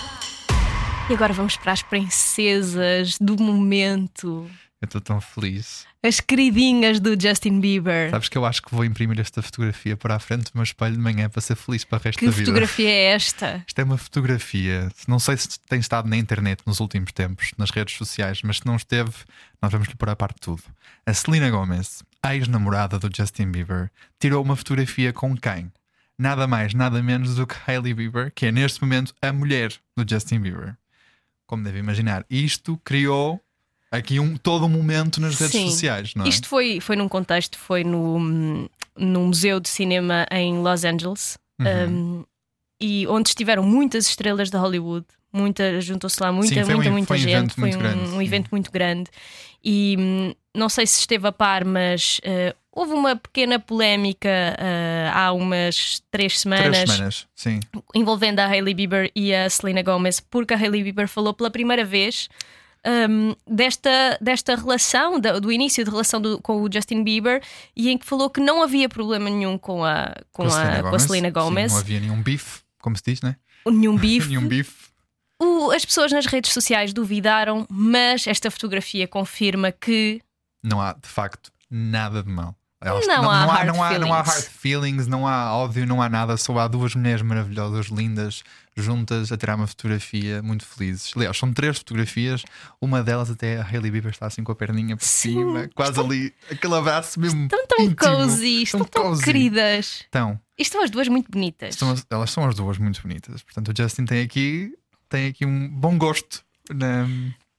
E 1.10 1.14
agora 1.14 1.34
vamos 1.34 1.58
para 1.58 1.72
as 1.74 1.81
princesas 1.84 3.18
do 3.20 3.38
momento. 3.42 4.50
Eu 4.81 4.86
estou 4.86 5.00
tão 5.00 5.22
feliz. 5.22 5.86
As 6.04 6.20
queridinhas 6.20 7.00
do 7.00 7.12
Justin 7.20 7.62
Bieber. 7.62 8.10
Sabes 8.10 8.28
que 8.28 8.38
eu 8.38 8.46
acho 8.46 8.62
que 8.62 8.74
vou 8.74 8.84
imprimir 8.84 9.18
esta 9.20 9.42
fotografia 9.42 9.96
para 9.96 10.16
a 10.16 10.20
frente 10.20 10.46
do 10.46 10.52
meu 10.56 10.64
espelho 10.64 10.94
de 10.96 11.00
manhã 11.02 11.30
para 11.30 11.40
ser 11.42 11.56
feliz 11.56 11.86
para 11.86 12.00
o 12.00 12.02
resto 12.02 12.20
Que 12.20 12.25
da 12.25 12.31
vida. 12.31 12.46
fotografia 12.46 12.90
é 12.90 13.04
esta? 13.14 13.64
Isto 13.66 13.80
é 13.80 13.84
uma 13.86 13.98
fotografia. 13.98 14.92
Não 15.08 15.20
sei 15.20 15.38
se 15.38 15.58
tem 15.70 15.80
estado 15.80 16.10
na 16.10 16.18
internet 16.18 16.62
nos 16.66 16.81
últimos 16.81 17.14
tempos, 17.14 17.52
nas 17.58 17.70
redes 17.70 17.96
sociais, 17.96 18.42
mas 18.44 18.58
se 18.58 18.66
não 18.66 18.75
esteve, 18.75 19.14
nós 19.62 19.72
vamos 19.72 19.88
lhe 19.88 19.96
pôr 19.96 20.10
a 20.10 20.16
parte 20.18 20.36
de 20.36 20.42
tudo. 20.42 20.64
A 21.06 21.14
Selena 21.14 21.50
Gomez, 21.50 22.04
a 22.24 22.36
ex-namorada 22.36 22.98
do 22.98 23.10
Justin 23.16 23.52
Bieber, 23.52 23.92
tirou 24.20 24.42
uma 24.44 24.56
fotografia 24.56 25.12
com 25.12 25.36
quem? 25.38 25.72
Nada 26.18 26.48
mais, 26.48 26.74
nada 26.74 27.02
menos 27.04 27.36
do 27.36 27.46
que 27.46 27.56
Hailey 27.68 27.94
Bieber, 27.94 28.31
que 28.34 28.46
é 28.46 28.52
neste 28.52 28.81
momento 28.81 29.14
a 29.22 29.34
mulher 29.34 29.74
do 29.98 30.06
Justin 30.10 30.40
Bieber. 30.40 30.75
Como 31.46 31.64
deve 31.64 31.80
imaginar, 31.80 32.25
isto 32.30 32.80
criou 32.84 33.42
aqui 33.92 34.20
um, 34.20 34.38
todo 34.38 34.66
um 34.66 34.70
momento 34.70 35.20
nas 35.20 35.36
redes 35.40 35.52
Sim. 35.52 35.70
sociais, 35.70 36.16
não 36.16 36.25
é? 36.25 36.30
Isto 36.30 36.48
foi, 36.48 36.80
foi 36.80 36.96
num 36.96 37.10
contexto, 37.10 37.58
foi 37.58 37.84
no, 37.84 38.20
no 38.98 39.20
Museu 39.28 39.60
de 39.60 39.70
Cinema 39.70 40.25
em 40.31 40.60
Los 40.62 40.84
Angeles, 40.86 41.38
Uhum. 41.60 41.68
um, 42.20 42.25
e 42.81 43.06
onde 43.08 43.30
estiveram 43.30 43.62
muitas 43.64 44.08
estrelas 44.08 44.50
de 44.50 44.58
Hollywood. 44.58 45.06
Muita, 45.31 45.80
juntou-se 45.80 46.22
lá 46.22 46.31
muita, 46.31 46.56
Sim, 46.56 46.64
foi 46.66 46.74
um- 46.74 46.78
muita, 46.78 46.92
muita 46.92 47.14
um 47.14 47.18
gente. 47.18 47.54
Foi 47.54 47.62
muito 47.70 47.75
um, 47.78 47.80
grande, 47.80 48.10
um 48.12 48.22
evento 48.22 48.50
muito 48.52 48.72
grande. 48.72 49.10
E 49.64 49.96
hum, 49.98 50.34
não 50.55 50.69
sei 50.69 50.85
se 50.88 51.00
esteve 51.00 51.27
a 51.27 51.31
par, 51.31 51.65
mas 51.65 52.19
uh, 52.19 52.55
houve 52.71 52.94
uma 52.94 53.15
pequena 53.15 53.59
polémica 53.59 54.29
uh, 54.59 55.11
há 55.17 55.31
umas 55.33 56.01
três 56.11 56.39
semanas, 56.39 56.77
Três 56.77 56.91
semanas, 56.91 57.27
sim. 57.35 57.59
envolvendo 57.95 58.39
a 58.39 58.45
Hailey 58.47 58.73
Bieber 58.73 59.11
e 59.15 59.33
a 59.33 59.50
Selena 59.50 59.81
Gomez, 59.81 60.19
porque 60.19 60.53
a 60.53 60.57
Hailey 60.57 60.83
Bieber 60.83 61.07
falou 61.07 61.33
pela 61.33 61.50
primeira 61.50 61.83
vez 61.83 62.29
um, 62.85 63.33
desta, 63.47 64.17
desta 64.21 64.55
relação, 64.55 65.19
da- 65.19 65.39
do 65.39 65.51
início 65.51 65.83
de 65.85 65.89
relação 65.89 66.19
do- 66.21 66.41
com 66.41 66.61
o 66.61 66.69
Justin 66.71 67.03
Bieber, 67.03 67.41
e 67.75 67.89
em 67.89 67.97
que 67.97 68.05
falou 68.05 68.29
que 68.29 68.41
não 68.41 68.61
havia 68.61 68.89
problema 68.89 69.29
nenhum 69.29 69.57
com 69.57 69.83
a, 69.86 70.13
com 70.31 70.43
a, 70.43 70.81
com 70.83 70.95
a 70.95 71.00
Selena 71.00 71.29
Gomez, 71.29 71.72
Sim, 71.72 71.75
não 71.77 71.81
havia 71.81 72.00
nenhum 72.00 72.22
bife, 72.22 72.60
como 72.81 72.95
se 72.98 73.03
diz, 73.05 73.22
né? 73.22 73.38
nenhum 73.65 73.95
bife. 73.98 74.27
nenhum 74.27 74.48
bife. 74.48 74.89
O- 75.41 75.72
as 75.72 75.83
pessoas 75.86 76.12
nas 76.12 76.25
redes 76.25 76.51
sociais 76.53 76.91
duvidaram, 76.93 77.65
mas 77.69 78.27
esta 78.27 78.51
fotografia 78.51 79.07
confirma 79.07 79.72
que 79.72 80.22
Não 80.63 80.82
há, 80.82 80.93
de 80.93 81.08
facto, 81.10 81.51
nada 81.70 82.24
de 82.24 82.29
mal. 82.29 82.55
Elas- 82.86 83.08
Não 83.08 83.29
há 83.29 83.46
hard 83.46 83.67
não, 83.67 83.82
há, 83.82 83.98
não 83.98 84.13
há 84.13 84.24
feelings. 84.25 84.34
hard 84.36 84.46
feelings, 84.60 85.08
não 85.08 85.25
há 85.25 85.55
ódio, 85.55 85.86
não 85.88 86.01
há 86.01 86.10
nada. 86.10 86.36
Só 86.36 86.58
há 86.60 86.67
duas 86.67 86.93
mulheres 86.96 87.22
maravilhosas, 87.22 87.86
lindas, 87.86 88.43
juntas 88.75 89.32
a 89.32 89.38
tirar 89.38 89.55
uma 89.55 89.65
fotografia 89.67 90.41
muito 90.41 90.65
felizes. 90.65 91.13
Aliás, 91.15 91.38
são 91.38 91.53
três 91.53 91.77
fotografias. 91.77 92.43
Uma 92.82 93.01
delas 93.01 93.32
até 93.32 93.58
a 93.58 93.63
Hailey 93.65 93.89
Bieber 93.89 94.12
está 94.12 94.25
assim 94.27 94.43
com 94.43 94.51
a 94.51 94.55
perninha 94.55 94.98
por 94.98 95.05
Sim, 95.05 95.29
cima, 95.34 95.70
quase 95.74 95.98
ali, 95.98 96.34
aquele 96.51 96.75
abraço 96.75 97.17
mesmo. 97.22 97.43
estão 97.46 97.65
tão 97.67 97.86
íntimo. 97.86 97.96
cozy, 97.96 98.63
estão 98.63 98.84
tão 98.84 99.03
cozy. 99.03 99.24
queridas. 99.24 100.03
Então, 100.10 100.38
E 100.60 100.62
estão 100.63 100.84
as 100.84 100.89
duas 100.89 101.08
muito 101.08 101.32
bonitas. 101.32 101.82
as- 101.82 102.05
elas 102.10 102.32
são 102.32 102.46
as 102.46 102.53
duas 102.53 102.77
muito 102.77 103.01
bonitas. 103.01 103.41
Portanto, 103.43 103.72
o 103.72 103.82
Justin 103.82 104.03
tem 104.03 104.22
aqui, 104.22 104.74
tem 105.08 105.27
aqui 105.27 105.46
um 105.46 105.70
bom 105.70 105.98
gosto 105.98 106.43
na, 106.70 107.08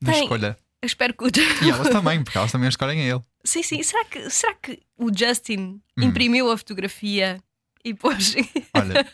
na 0.03 0.13
Tem. 0.13 0.23
escolha. 0.25 0.55
Eu 0.85 0.87
espero 0.87 1.15
que 1.15 1.25
o 1.25 1.29
E 1.63 1.71
elas 1.71 1.89
também, 1.89 2.23
porque 2.23 2.37
elas 2.37 2.53
também 2.53 2.69
escolhem 2.69 3.01
a 3.01 3.15
ele. 3.15 3.23
Sim, 3.43 3.63
sim. 3.63 3.83
Será 3.83 4.05
que, 4.05 4.29
será 4.29 4.53
que 4.55 4.81
o 4.99 5.09
Justin 5.17 5.81
Hum. 5.97 6.03
imprimiu 6.03 6.51
a 6.51 6.59
fotografia 6.59 7.41
e 7.83 7.95
pôs, 7.95 8.35
Olha, 8.75 9.07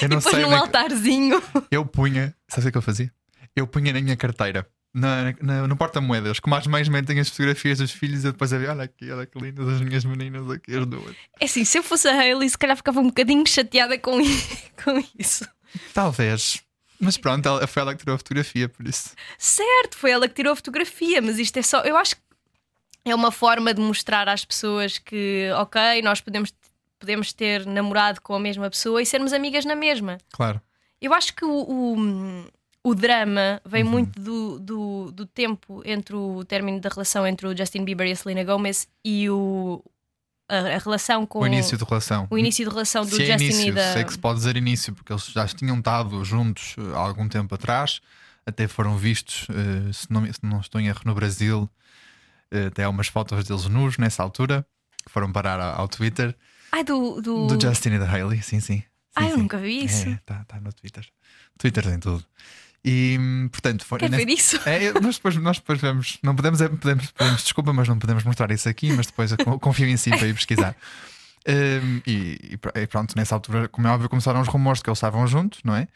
eu 0.00 0.06
e 0.06 0.08
não 0.08 0.20
pôs 0.22 0.34
sei. 0.34 0.42
num 0.42 0.48
é 0.52 0.54
que- 0.56 0.60
altarzinho? 0.62 1.42
Eu 1.70 1.84
punha, 1.84 2.34
sabes 2.48 2.64
o 2.66 2.72
que 2.72 2.78
eu 2.78 2.82
fazia? 2.82 3.12
Eu 3.54 3.66
punha 3.66 3.92
na 3.92 4.00
minha 4.00 4.16
carteira, 4.16 4.66
na, 4.94 5.34
na- 5.42 5.66
no 5.68 5.76
porta-moedas, 5.76 6.40
como 6.40 6.54
as 6.54 6.66
mães 6.66 6.88
metem 6.88 7.20
as 7.20 7.28
fotografias 7.28 7.76
dos 7.78 7.90
filhos, 7.90 8.24
eu 8.24 8.32
depois 8.32 8.52
a 8.54 8.58
ver, 8.58 8.70
olha 8.70 8.84
aqui, 8.84 9.10
olha 9.10 9.26
que 9.26 9.38
lindas 9.38 9.68
as 9.68 9.80
minhas 9.82 10.04
meninas 10.06 10.48
aqui, 10.50 10.74
as 10.76 10.86
duas. 10.86 11.14
É 11.38 11.44
assim, 11.44 11.62
se 11.64 11.76
eu 11.78 11.82
fosse 11.82 12.08
a 12.08 12.18
Hailey, 12.18 12.48
se 12.48 12.56
calhar 12.56 12.76
ficava 12.76 13.00
um 13.00 13.08
bocadinho 13.08 13.46
chateada 13.46 13.98
com, 13.98 14.12
com 14.82 15.04
isso. 15.18 15.46
Talvez. 15.92 16.62
Mas 17.00 17.16
pronto, 17.16 17.46
ela, 17.46 17.66
foi 17.66 17.80
ela 17.82 17.94
que 17.94 18.00
tirou 18.00 18.14
a 18.14 18.18
fotografia, 18.18 18.68
por 18.68 18.86
isso. 18.86 19.14
Certo, 19.38 19.96
foi 19.96 20.10
ela 20.10 20.28
que 20.28 20.34
tirou 20.34 20.52
a 20.52 20.56
fotografia, 20.56 21.22
mas 21.22 21.38
isto 21.38 21.58
é 21.58 21.62
só. 21.62 21.80
Eu 21.80 21.96
acho 21.96 22.16
que 22.16 22.22
é 23.04 23.14
uma 23.14 23.32
forma 23.32 23.72
de 23.72 23.80
mostrar 23.80 24.28
às 24.28 24.44
pessoas 24.44 24.98
que, 24.98 25.50
ok, 25.56 26.02
nós 26.02 26.20
podemos, 26.20 26.52
podemos 26.98 27.32
ter 27.32 27.64
namorado 27.66 28.20
com 28.20 28.34
a 28.34 28.40
mesma 28.40 28.68
pessoa 28.68 29.00
e 29.00 29.06
sermos 29.06 29.32
amigas 29.32 29.64
na 29.64 29.74
mesma. 29.74 30.18
Claro. 30.30 30.60
Eu 31.00 31.14
acho 31.14 31.34
que 31.34 31.44
o, 31.44 31.50
o, 31.50 32.44
o 32.84 32.94
drama 32.94 33.62
vem 33.64 33.82
muito 33.82 34.20
do, 34.20 34.58
do, 34.58 35.12
do 35.12 35.26
tempo 35.26 35.82
entre 35.86 36.14
o 36.14 36.44
término 36.44 36.78
da 36.80 36.90
relação 36.90 37.26
entre 37.26 37.46
o 37.46 37.56
Justin 37.56 37.84
Bieber 37.84 38.06
e 38.06 38.12
a 38.12 38.16
Selena 38.16 38.44
Gomez 38.44 38.86
e 39.02 39.30
o, 39.30 39.82
a, 40.50 40.74
a 40.74 40.78
relação 40.78 41.24
com 41.26 41.40
O 41.40 41.46
início 41.46 41.76
de 41.78 41.84
relação. 41.84 42.26
o 42.30 42.36
início 42.38 42.64
de 42.64 42.70
relação 42.70 43.04
do 43.04 43.14
se 43.16 43.22
é 43.22 43.26
Justin 43.26 43.44
início, 43.44 43.68
e 43.68 43.72
da. 43.72 43.92
sei 43.92 44.04
que 44.04 44.12
se 44.12 44.18
pode 44.18 44.38
dizer 44.38 44.56
início, 44.56 44.94
porque 44.94 45.12
eles 45.12 45.24
já 45.26 45.46
tinham 45.46 45.78
estado 45.78 46.24
juntos 46.24 46.74
eh, 46.78 46.94
há 46.94 46.98
algum 46.98 47.28
tempo 47.28 47.54
atrás, 47.54 48.00
até 48.44 48.66
foram 48.68 48.96
vistos, 48.96 49.46
eh, 49.50 49.92
se, 49.92 50.10
não, 50.10 50.24
se 50.26 50.40
não 50.42 50.60
estou 50.60 50.80
em 50.80 50.88
erro, 50.88 51.00
no 51.04 51.14
Brasil, 51.14 51.68
eh, 52.50 52.66
até 52.66 52.84
há 52.84 52.88
umas 52.90 53.06
fotos 53.08 53.44
deles 53.44 53.66
nus 53.66 53.96
nessa 53.98 54.22
altura, 54.22 54.66
que 55.04 55.10
foram 55.12 55.30
parar 55.32 55.60
ao, 55.60 55.82
ao 55.82 55.88
Twitter, 55.88 56.34
Ai, 56.72 56.84
do. 56.84 57.20
do... 57.20 57.46
do 57.46 57.60
Justin 57.60 57.90
e 57.90 57.98
da 57.98 58.10
Hailey, 58.10 58.42
sim, 58.42 58.60
sim. 58.60 58.82
Ah, 59.14 59.22
Sim, 59.22 59.28
eu 59.28 59.34
sim. 59.34 59.42
nunca 59.42 59.58
vi 59.58 59.84
isso. 59.84 60.08
É, 60.08 60.20
tá, 60.24 60.44
tá 60.46 60.60
no 60.60 60.72
Twitter. 60.72 61.04
Twitter 61.58 61.82
tem 61.84 61.98
tudo. 61.98 62.24
E 62.84 63.18
portanto, 63.52 63.84
foi. 63.84 63.98
Quer 63.98 64.10
nesse- 64.10 64.24
ver 64.24 64.32
isso? 64.32 64.60
É, 64.68 64.92
nós, 65.00 65.16
depois, 65.16 65.36
nós 65.36 65.58
depois 65.58 65.80
vemos. 65.80 66.18
Não 66.22 66.34
podemos, 66.34 66.60
é, 66.62 66.68
podemos, 66.68 67.10
podemos, 67.10 67.42
desculpa, 67.42 67.72
mas 67.72 67.86
não 67.88 67.98
podemos 67.98 68.24
mostrar 68.24 68.50
isso 68.50 68.68
aqui, 68.68 68.90
mas 68.92 69.06
depois 69.06 69.32
confio 69.60 69.86
em 69.88 69.96
si 69.96 70.10
para 70.10 70.26
ir 70.26 70.34
pesquisar. 70.34 70.74
Hum, 71.48 72.02
e, 72.06 72.38
e 72.50 72.56
pr- 72.58 72.86
pronto, 72.90 73.14
nessa 73.16 73.34
altura, 73.34 73.66
como 73.66 73.88
é 73.88 73.90
óbvio, 73.90 74.10
começaram 74.10 74.42
os 74.42 74.46
rumores 74.46 74.82
que 74.82 74.90
eles 74.90 74.98
estavam 74.98 75.26
juntos, 75.26 75.60
não 75.64 75.74
é? 75.74 75.88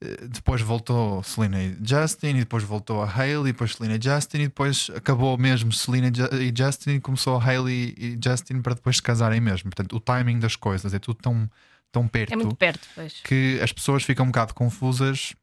Eh, 0.00 0.28
Depois 0.28 0.60
voltou 0.62 1.24
Selena 1.24 1.60
e 1.60 1.76
Justin, 1.82 2.28
e 2.36 2.38
depois 2.38 2.62
voltou 2.62 3.02
a 3.02 3.12
Hailey, 3.12 3.48
e 3.50 3.52
depois 3.52 3.74
Selena 3.74 3.96
e 3.96 4.00
Justin, 4.00 4.36
e 4.38 4.42
depois 4.44 4.92
acabou 4.94 5.36
mesmo 5.36 5.72
Selena 5.72 6.06
e 6.06 6.50
e 6.50 6.54
Justin, 6.56 6.90
e 6.90 7.00
começou 7.00 7.36
a 7.36 7.44
Hailey 7.44 7.96
e 7.98 8.16
Justin 8.24 8.62
para 8.62 8.74
depois 8.76 8.94
se 8.96 9.02
casarem 9.02 9.40
mesmo. 9.40 9.70
Portanto, 9.70 9.96
o 9.96 9.98
timing 10.00 10.38
das 10.38 10.54
coisas 10.54 10.94
é 10.94 11.00
tudo 11.00 11.16
tão, 11.20 11.50
tão 11.90 12.06
perto 12.06 12.32
É 12.34 12.36
muito 12.36 12.54
perto, 12.54 12.86
pois. 12.94 13.14
que 13.24 13.58
as 13.60 13.72
pessoas 13.72 14.04
ficam 14.04 14.24
um 14.24 14.28
bocado 14.28 14.54
confusas. 14.54 15.34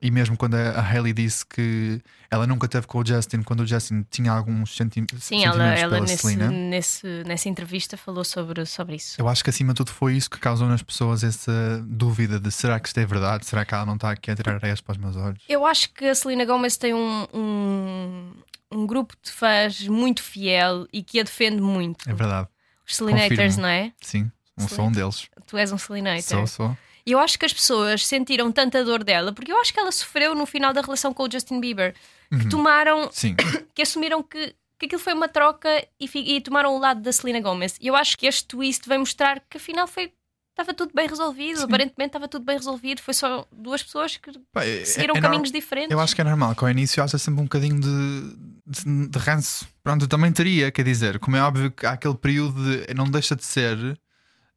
E 0.00 0.10
mesmo 0.10 0.36
quando 0.36 0.54
a 0.56 0.80
Hailey 0.80 1.12
disse 1.14 1.44
que 1.46 2.02
ela 2.30 2.46
nunca 2.46 2.68
teve 2.68 2.86
com 2.86 2.98
o 2.98 3.06
Justin, 3.06 3.42
quando 3.42 3.60
o 3.60 3.66
Justin 3.66 4.04
tinha 4.10 4.30
alguns 4.30 4.76
senti 4.76 5.00
Sim, 5.12 5.18
sentimentos 5.40 5.58
ela, 5.58 5.74
ela 5.74 5.90
pela 5.94 6.00
nesse, 6.02 6.16
Selena, 6.18 6.50
nesse, 6.50 7.06
nessa 7.26 7.48
entrevista 7.48 7.96
falou 7.96 8.22
sobre, 8.22 8.66
sobre 8.66 8.96
isso. 8.96 9.14
eu 9.18 9.26
acho 9.26 9.42
que 9.42 9.48
acima 9.48 9.72
de 9.72 9.78
tudo 9.78 9.90
foi 9.90 10.14
isso 10.14 10.28
que 10.28 10.38
causou 10.38 10.68
nas 10.68 10.82
pessoas 10.82 11.24
essa 11.24 11.82
dúvida 11.86 12.38
de 12.38 12.50
será 12.52 12.78
que 12.78 12.88
isto 12.88 12.98
é 13.00 13.06
verdade? 13.06 13.46
Será 13.46 13.64
que 13.64 13.72
ela 13.74 13.86
não 13.86 13.94
está 13.94 14.10
aqui 14.10 14.30
a 14.30 14.36
tirar 14.36 14.56
areias 14.56 14.82
para 14.82 14.92
os 14.92 14.98
meus 14.98 15.16
olhos? 15.16 15.42
Eu 15.48 15.64
acho 15.64 15.90
que 15.94 16.04
a 16.04 16.14
Selena 16.14 16.44
Gomez 16.44 16.76
tem 16.76 16.92
um, 16.92 17.26
um, 17.32 18.32
um 18.72 18.86
grupo 18.86 19.14
de 19.22 19.30
fãs 19.32 19.88
muito 19.88 20.22
fiel 20.22 20.86
e 20.92 21.02
que 21.02 21.18
a 21.20 21.22
defende 21.22 21.62
muito. 21.62 22.06
É 22.08 22.12
verdade, 22.12 22.48
Os 22.86 22.96
Selenators, 22.96 23.30
Confirmo. 23.30 23.62
não 23.62 23.68
é? 23.68 23.92
sim, 24.02 24.30
um 24.58 24.68
sou 24.68 24.86
um 24.88 24.92
deles. 24.92 25.26
Tu 25.46 25.56
és 25.56 25.72
um 25.72 25.78
Selenator. 25.78 26.22
Sou, 26.22 26.46
sou. 26.46 26.78
E 27.06 27.12
eu 27.12 27.18
acho 27.20 27.38
que 27.38 27.46
as 27.46 27.52
pessoas 27.52 28.04
sentiram 28.04 28.50
tanta 28.50 28.84
dor 28.84 29.04
dela, 29.04 29.32
porque 29.32 29.52
eu 29.52 29.60
acho 29.60 29.72
que 29.72 29.78
ela 29.78 29.92
sofreu 29.92 30.34
no 30.34 30.44
final 30.44 30.72
da 30.72 30.80
relação 30.80 31.14
com 31.14 31.22
o 31.22 31.30
Justin 31.30 31.60
Bieber, 31.60 31.94
Uhum. 32.32 32.38
que 32.40 32.48
tomaram, 32.48 33.08
Sim, 33.12 33.36
que 33.74 33.82
assumiram 33.82 34.20
que, 34.22 34.54
que 34.78 34.86
aquilo 34.86 35.00
foi 35.00 35.12
uma 35.12 35.28
troca 35.28 35.68
e, 36.00 36.08
e 36.36 36.40
tomaram 36.40 36.74
o 36.74 36.78
lado 36.80 37.00
da 37.00 37.12
Selena 37.12 37.40
Gomez. 37.40 37.76
E 37.80 37.86
eu 37.86 37.94
acho 37.94 38.18
que 38.18 38.26
este 38.26 38.44
twist 38.48 38.88
vai 38.88 38.98
mostrar 38.98 39.40
que 39.48 39.56
afinal 39.58 39.86
foi. 39.86 40.12
Estava 40.58 40.72
tudo 40.72 40.90
bem 40.94 41.06
resolvido, 41.06 41.62
aparentemente 41.64 42.08
estava 42.08 42.26
tudo 42.26 42.42
bem 42.44 42.56
resolvido. 42.56 43.02
Foi 43.02 43.12
só 43.12 43.46
duas 43.52 43.82
pessoas 43.82 44.16
que 44.16 44.32
Pá, 44.52 44.64
é- 44.64 44.86
seguiram 44.86 45.14
é 45.14 45.20
caminhos 45.20 45.50
nor- 45.52 45.60
diferentes. 45.60 45.90
Eu 45.92 46.00
acho 46.00 46.14
que 46.14 46.20
é 46.22 46.24
normal 46.24 46.54
que 46.56 46.64
ao 46.64 46.70
início 46.70 47.02
haja 47.04 47.18
sempre 47.18 47.42
um 47.42 47.44
bocadinho 47.44 47.78
de, 47.78 48.36
de, 48.66 49.08
de 49.08 49.18
ranço. 49.18 49.68
Pronto, 49.84 50.06
eu 50.06 50.08
também 50.08 50.32
teria, 50.32 50.72
quer 50.72 50.82
dizer, 50.82 51.18
como 51.18 51.36
é 51.36 51.42
óbvio 51.42 51.70
que 51.70 51.84
há 51.84 51.90
aquele 51.92 52.14
período 52.16 52.54
de. 52.86 52.94
Não 52.94 53.04
deixa 53.04 53.36
de 53.36 53.44
ser 53.44 53.76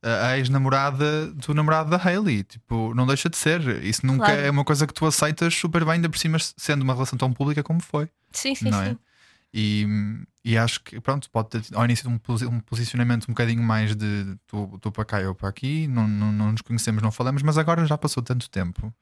a 0.02 0.38
ex-namorada 0.38 1.28
do 1.32 1.54
namorado 1.54 1.90
da 1.90 1.98
Hailey. 1.98 2.44
Tipo, 2.44 2.94
não 2.94 3.06
deixa 3.06 3.30
de 3.30 3.38
ser. 3.38 3.84
Isso 3.84 4.06
nunca 4.06 4.26
Claro. 4.26 4.42
é 4.42 4.50
uma 4.50 4.64
coisa 4.64 4.88
que 4.88 4.94
tu 4.94 5.06
aceitas 5.06 5.54
super 5.54 5.84
bem, 5.84 5.96
ainda 5.96 6.10
por 6.10 6.18
cima, 6.18 6.38
sendo 6.40 6.84
uma 6.84 6.94
relação 6.94 7.18
tão 7.18 7.32
pública 7.34 7.62
como 7.64 7.82
foi. 7.82 8.10
Sim, 8.32 8.56
sim, 8.56 8.70
não 8.70 8.82
é? 8.82 8.90
sim. 8.90 8.98
E, 9.52 9.88
e 10.46 10.58
acho 10.58 10.80
que, 10.84 11.02
pronto, 11.02 11.30
pode 11.32 11.50
ter 11.50 11.64
ao 11.74 11.84
início 11.84 12.08
um, 12.10 12.20
um 12.48 12.60
posicionamento 12.60 13.24
um 13.24 13.34
bocadinho 13.34 13.64
mais 13.64 13.96
de 13.96 14.38
tu, 14.46 14.78
tu 14.80 14.92
para 14.92 15.04
cá, 15.06 15.22
eu 15.22 15.34
para 15.34 15.50
aqui, 15.50 15.88
não, 15.88 16.08
não, 16.08 16.32
não 16.32 16.52
nos 16.52 16.62
conhecemos, 16.62 17.02
não 17.02 17.12
falamos, 17.12 17.42
mas 17.42 17.58
agora 17.58 17.84
já 17.86 17.98
passou 17.98 18.22
tanto 18.22 18.48
tempo 18.50 18.94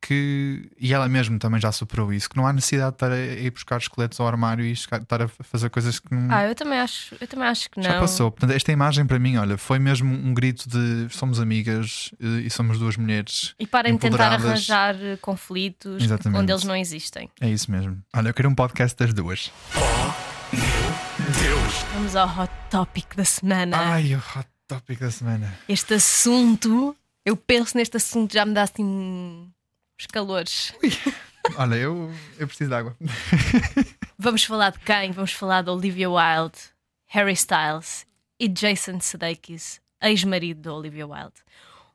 que, 0.00 0.70
e 0.78 0.94
ela 0.94 1.08
mesmo 1.08 1.38
também 1.38 1.60
já 1.60 1.70
superou 1.70 2.12
isso, 2.12 2.30
que 2.30 2.36
não 2.36 2.46
há 2.46 2.52
necessidade 2.52 2.92
de 2.92 2.96
estar 2.96 3.12
a 3.12 3.18
ir 3.18 3.50
buscar 3.50 3.76
esqueletos 3.78 4.18
ao 4.18 4.26
armário 4.26 4.64
e 4.64 4.72
estar 4.72 5.22
a 5.22 5.28
fazer 5.28 5.68
coisas 5.68 5.98
que 5.98 6.14
não. 6.14 6.34
Ah, 6.34 6.44
eu 6.44 6.54
também 6.54 6.78
acho, 6.78 7.14
eu 7.20 7.28
também 7.28 7.46
acho 7.46 7.70
que 7.70 7.78
não. 7.78 7.84
Já 7.84 8.00
passou. 8.00 8.30
Portanto, 8.30 8.52
esta 8.56 8.72
imagem 8.72 9.06
para 9.06 9.18
mim, 9.18 9.36
olha, 9.36 9.58
foi 9.58 9.78
mesmo 9.78 10.12
um 10.12 10.32
grito 10.32 10.68
de 10.68 11.08
somos 11.14 11.38
amigas 11.38 12.10
eh, 12.20 12.42
e 12.46 12.50
somos 12.50 12.78
duas 12.78 12.96
mulheres. 12.96 13.54
E 13.58 13.66
parem 13.66 13.94
de 13.94 14.00
tentar 14.00 14.32
arranjar 14.32 14.96
eh, 15.00 15.16
conflitos 15.20 16.02
Exatamente. 16.02 16.40
onde 16.40 16.52
eles 16.52 16.64
não 16.64 16.74
existem. 16.74 17.28
É 17.40 17.48
isso 17.48 17.70
mesmo. 17.70 18.02
Olha, 18.14 18.28
eu 18.28 18.34
quero 18.34 18.48
um 18.48 18.54
podcast 18.54 18.96
das 18.96 19.12
duas. 19.12 19.52
Deus! 20.50 21.74
Vamos 21.94 22.16
ao 22.16 22.26
hot 22.26 22.52
topic 22.70 23.14
da 23.14 23.24
semana. 23.24 23.76
Ai, 23.76 24.14
o 24.14 24.18
hot 24.18 24.48
topic 24.66 24.98
da 24.98 25.10
semana. 25.10 25.58
Este 25.68 25.94
assunto, 25.94 26.96
eu 27.24 27.36
penso 27.36 27.76
neste 27.76 27.96
assunto, 27.96 28.32
já 28.32 28.46
me 28.46 28.54
dá 28.54 28.62
assim 28.62 29.50
os 30.00 30.06
calores. 30.06 30.72
Olha, 31.56 31.74
eu, 31.74 32.10
eu 32.38 32.46
preciso 32.46 32.70
de 32.70 32.76
água. 32.76 32.96
Vamos 34.18 34.44
falar 34.44 34.70
de 34.70 34.78
quem? 34.78 35.12
Vamos 35.12 35.32
falar 35.32 35.62
de 35.62 35.70
Olivia 35.70 36.10
Wilde, 36.10 36.58
Harry 37.06 37.34
Styles 37.34 38.06
e 38.38 38.48
Jason 38.48 38.98
Sudeikis, 39.00 39.80
ex-marido 40.00 40.62
da 40.62 40.74
Olivia 40.74 41.06
Wilde. 41.06 41.42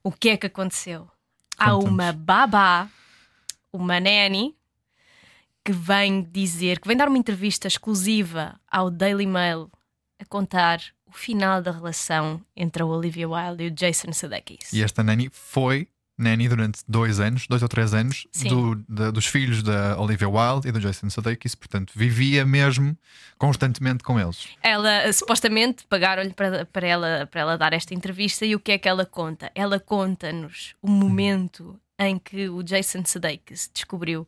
O 0.03 0.12
que 0.12 0.29
é 0.29 0.38
que 0.38 0.45
aconteceu? 0.45 1.09
Há 1.57 1.75
uma 1.75 2.13
babá, 2.13 2.88
uma 3.74 4.00
nanny, 4.00 4.55
que 5.63 5.71
vem 5.71 6.21
dizer, 6.21 6.79
que 6.79 6.88
vem 6.88 6.97
dar 6.97 7.07
uma 7.07 7.17
entrevista 7.17 7.67
exclusiva 7.67 8.59
ao 8.69 8.91
Daily 8.91 9.25
Mail 9.25 9.71
a 10.19 10.25
contar 10.25 10.79
o 11.07 11.12
final 11.12 11.59
da 11.59 11.71
relação 11.71 12.39
entre 12.55 12.83
a 12.83 12.85
Olivia 12.85 13.27
Wilde 13.27 13.63
e 13.63 13.67
o 13.67 13.71
Jason 13.71 14.13
Sudeikis. 14.13 14.74
E 14.74 14.83
esta 14.83 15.01
Nani 15.01 15.29
foi 15.31 15.88
Nani 16.17 16.48
durante 16.48 16.79
dois 16.88 17.19
anos, 17.19 17.45
dois 17.48 17.62
ou 17.62 17.67
três 17.67 17.93
anos, 17.93 18.25
do- 18.48 19.12
dos 19.12 19.25
filhos 19.25 19.62
da 19.62 20.00
Olivia 20.00 20.29
Wilde 20.29 20.67
e 20.69 20.72
do 20.72 20.79
Jason 20.79 21.10
Sudeikis, 21.10 21.55
portanto 21.55 21.91
vivia 21.95 22.45
mesmo 22.45 22.98
constantemente 23.38 24.03
com 24.03 24.19
eles. 24.19 24.48
Ela 24.63 24.89
eh, 25.03 25.12
supostamente 25.12 25.86
pagaram-lhe 25.88 26.34
para, 26.34 26.65
para, 26.65 26.88
ela, 26.88 27.27
para 27.29 27.41
ela 27.41 27.57
dar 27.57 27.74
esta 27.74 27.93
entrevista 27.93 28.45
e 28.45 28.55
o 28.55 28.60
que 28.60 28.72
é 28.72 28.77
que 28.77 28.88
ela 28.88 29.05
conta? 29.05 29.51
Ela 29.53 29.79
conta-nos 29.79 30.74
o 30.81 30.89
momento 30.89 31.77
em 32.00 32.17
que 32.17 32.48
o 32.50 32.63
Jason 32.63 33.03
Sudeikis 33.05 33.69
descobriu 33.74 34.27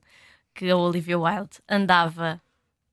que 0.53 0.69
a 0.69 0.75
Olivia 0.75 1.17
Wilde 1.17 1.57
andava 1.69 2.41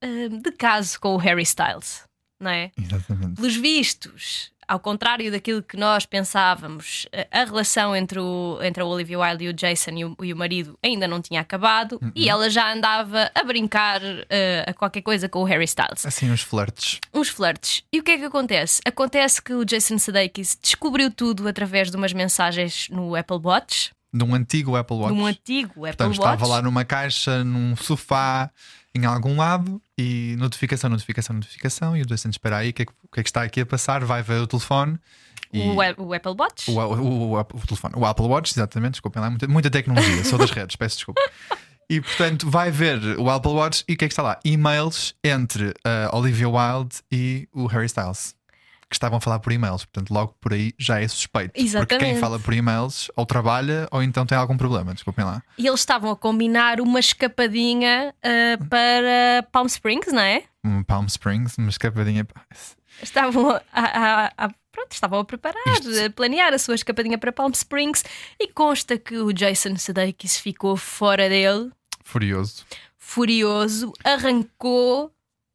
eh, 0.00 0.28
de 0.28 0.52
caso 0.52 1.00
com 1.00 1.14
o 1.14 1.16
Harry 1.16 1.42
Styles, 1.42 2.04
não 2.38 2.50
é? 2.50 2.70
Exatamente. 2.80 3.36
Pelos 3.36 3.56
vistos, 3.56 4.52
ao 4.68 4.78
contrário 4.80 5.30
daquilo 5.30 5.62
que 5.62 5.76
nós 5.76 6.06
pensávamos, 6.06 7.06
a- 7.32 7.40
a 7.42 7.44
relação 7.44 7.94
entre, 7.94 8.18
o, 8.18 8.58
entre 8.62 8.82
a 8.82 8.86
Olivia 8.86 9.18
Wilde 9.18 9.44
e 9.44 9.48
o 9.48 9.52
Jason 9.52 9.90
e 9.92 10.04
o, 10.04 10.16
e 10.22 10.32
o 10.32 10.36
marido 10.36 10.78
ainda 10.82 11.06
não 11.08 11.20
tinha 11.20 11.40
acabado 11.40 12.00
e 12.14 12.28
ela 12.28 12.50
já 12.50 12.72
andava 12.72 13.30
a 13.34 13.42
brincar 13.44 14.00
eh, 14.28 14.64
a 14.66 14.72
qualquer 14.74 15.02
coisa 15.02 15.28
com 15.28 15.40
o 15.40 15.44
Harry 15.44 15.64
Styles 15.64 16.04
Assim, 16.06 16.30
uns 16.30 16.42
flertes. 16.42 17.00
uns 17.12 17.28
flertes. 17.28 17.82
E 17.92 18.00
o 18.00 18.02
que 18.02 18.12
é 18.12 18.18
que 18.18 18.24
acontece? 18.24 18.80
Acontece 18.86 19.40
que 19.42 19.52
o 19.54 19.64
Jason 19.64 19.98
Sudeikis 19.98 20.58
descobriu 20.62 21.10
tudo 21.10 21.46
através 21.48 21.90
de 21.90 21.96
umas 21.96 22.12
mensagens 22.12 22.88
no 22.90 23.14
Apple 23.16 23.40
Watch, 23.42 23.90
De 24.12 24.24
um 24.24 24.34
antigo 24.34 24.76
Apple 24.76 24.96
Watch. 24.96 25.14
de 25.14 25.20
um 25.20 25.26
antigo 25.26 25.86
Apple 25.86 25.96
Portanto, 25.96 26.18
Watch. 26.20 26.34
estava 26.34 26.46
lá 26.46 26.62
numa 26.62 26.84
caixa, 26.84 27.42
num 27.44 27.74
sofá, 27.76 28.50
em 28.94 29.04
algum 29.04 29.36
lado, 29.36 29.82
e 29.98 30.36
notificação, 30.38 30.88
notificação, 30.90 31.34
notificação. 31.34 31.96
E 31.96 32.02
o 32.02 32.06
Jason, 32.06 32.28
espera 32.28 32.58
aí, 32.58 32.70
o 32.70 32.72
que, 32.72 32.82
é 32.82 32.86
que, 32.86 32.92
o 32.92 33.08
que 33.12 33.20
é 33.20 33.22
que 33.22 33.28
está 33.28 33.42
aqui 33.42 33.60
a 33.60 33.66
passar? 33.66 34.04
Vai 34.04 34.22
ver 34.22 34.40
o 34.40 34.46
telefone. 34.46 34.98
E 35.52 35.60
o, 35.60 35.74
o 35.74 36.14
Apple 36.14 36.34
Watch. 36.36 36.70
O, 36.70 36.74
o, 36.74 37.40
o, 37.40 37.66
telefone, 37.66 37.94
o 37.96 38.04
Apple 38.04 38.26
Watch, 38.26 38.52
exatamente, 38.52 38.92
desculpem 38.92 39.22
lá, 39.22 39.30
muita, 39.30 39.46
muita 39.48 39.70
tecnologia, 39.70 40.24
sou 40.24 40.38
das 40.38 40.50
redes, 40.50 40.76
peço 40.76 40.96
desculpa. 40.96 41.20
E 41.88 42.00
portanto 42.00 42.48
vai 42.48 42.70
ver 42.70 42.98
o 43.18 43.28
Apple 43.28 43.52
Watch 43.52 43.84
e 43.86 43.92
o 43.92 43.96
que 43.96 44.04
é 44.04 44.08
que 44.08 44.12
está 44.12 44.22
lá? 44.22 44.40
E-mails 44.44 45.14
entre 45.22 45.74
a 45.84 46.16
Olivia 46.16 46.48
Wilde 46.48 46.96
e 47.12 47.48
o 47.52 47.66
Harry 47.66 47.86
Styles. 47.86 48.34
Que 48.88 48.94
estavam 48.96 49.18
a 49.18 49.20
falar 49.20 49.38
por 49.40 49.52
e-mails, 49.52 49.84
portanto, 49.84 50.10
logo 50.12 50.36
por 50.40 50.52
aí 50.52 50.72
já 50.78 51.00
é 51.00 51.08
suspeito. 51.08 51.52
Porque 51.52 51.64
quem 51.64 51.66
Exatamente. 51.66 52.20
fala 52.20 52.38
por 52.38 52.52
e-mails 52.54 53.10
ou 53.16 53.24
trabalha 53.26 53.88
ou 53.90 54.02
então 54.02 54.24
tem 54.26 54.36
algum 54.36 54.56
problema, 54.56 54.92
desculpem 54.94 55.24
lá. 55.24 55.42
E 55.58 55.66
eles 55.66 55.80
estavam 55.80 56.10
a 56.10 56.16
combinar 56.16 56.80
uma 56.80 57.00
escapadinha 57.00 58.14
ah, 58.22 58.64
para 58.68 59.42
Palm 59.50 59.66
Springs, 59.66 60.12
não 60.12 60.20
é? 60.22 60.44
Um 60.62 60.82
Palm 60.82 61.06
Springs, 61.06 61.56
uma 61.58 61.70
escapadinha. 61.70 62.26
Estavam 63.02 63.50
a, 63.50 63.62
a- 63.72 64.32
a- 64.38 64.50
pronto, 64.70 64.92
estavam 64.92 65.18
a 65.18 65.24
preparar, 65.24 65.62
Isto- 65.66 66.04
a 66.06 66.10
planear 66.10 66.52
a 66.52 66.58
sua 66.58 66.74
escapadinha 66.74 67.18
para 67.18 67.32
Palm 67.32 67.52
Springs 67.52 68.04
e 68.38 68.48
consta 68.48 68.96
que 68.98 69.16
o 69.18 69.32
Jason 69.32 69.76
Sudeikis 69.76 70.38
ficou 70.38 70.76
fora 70.76 71.28
dele 71.28 71.70
Furioso. 72.04 72.64
furioso, 72.98 73.92
arrancou. 74.04 75.10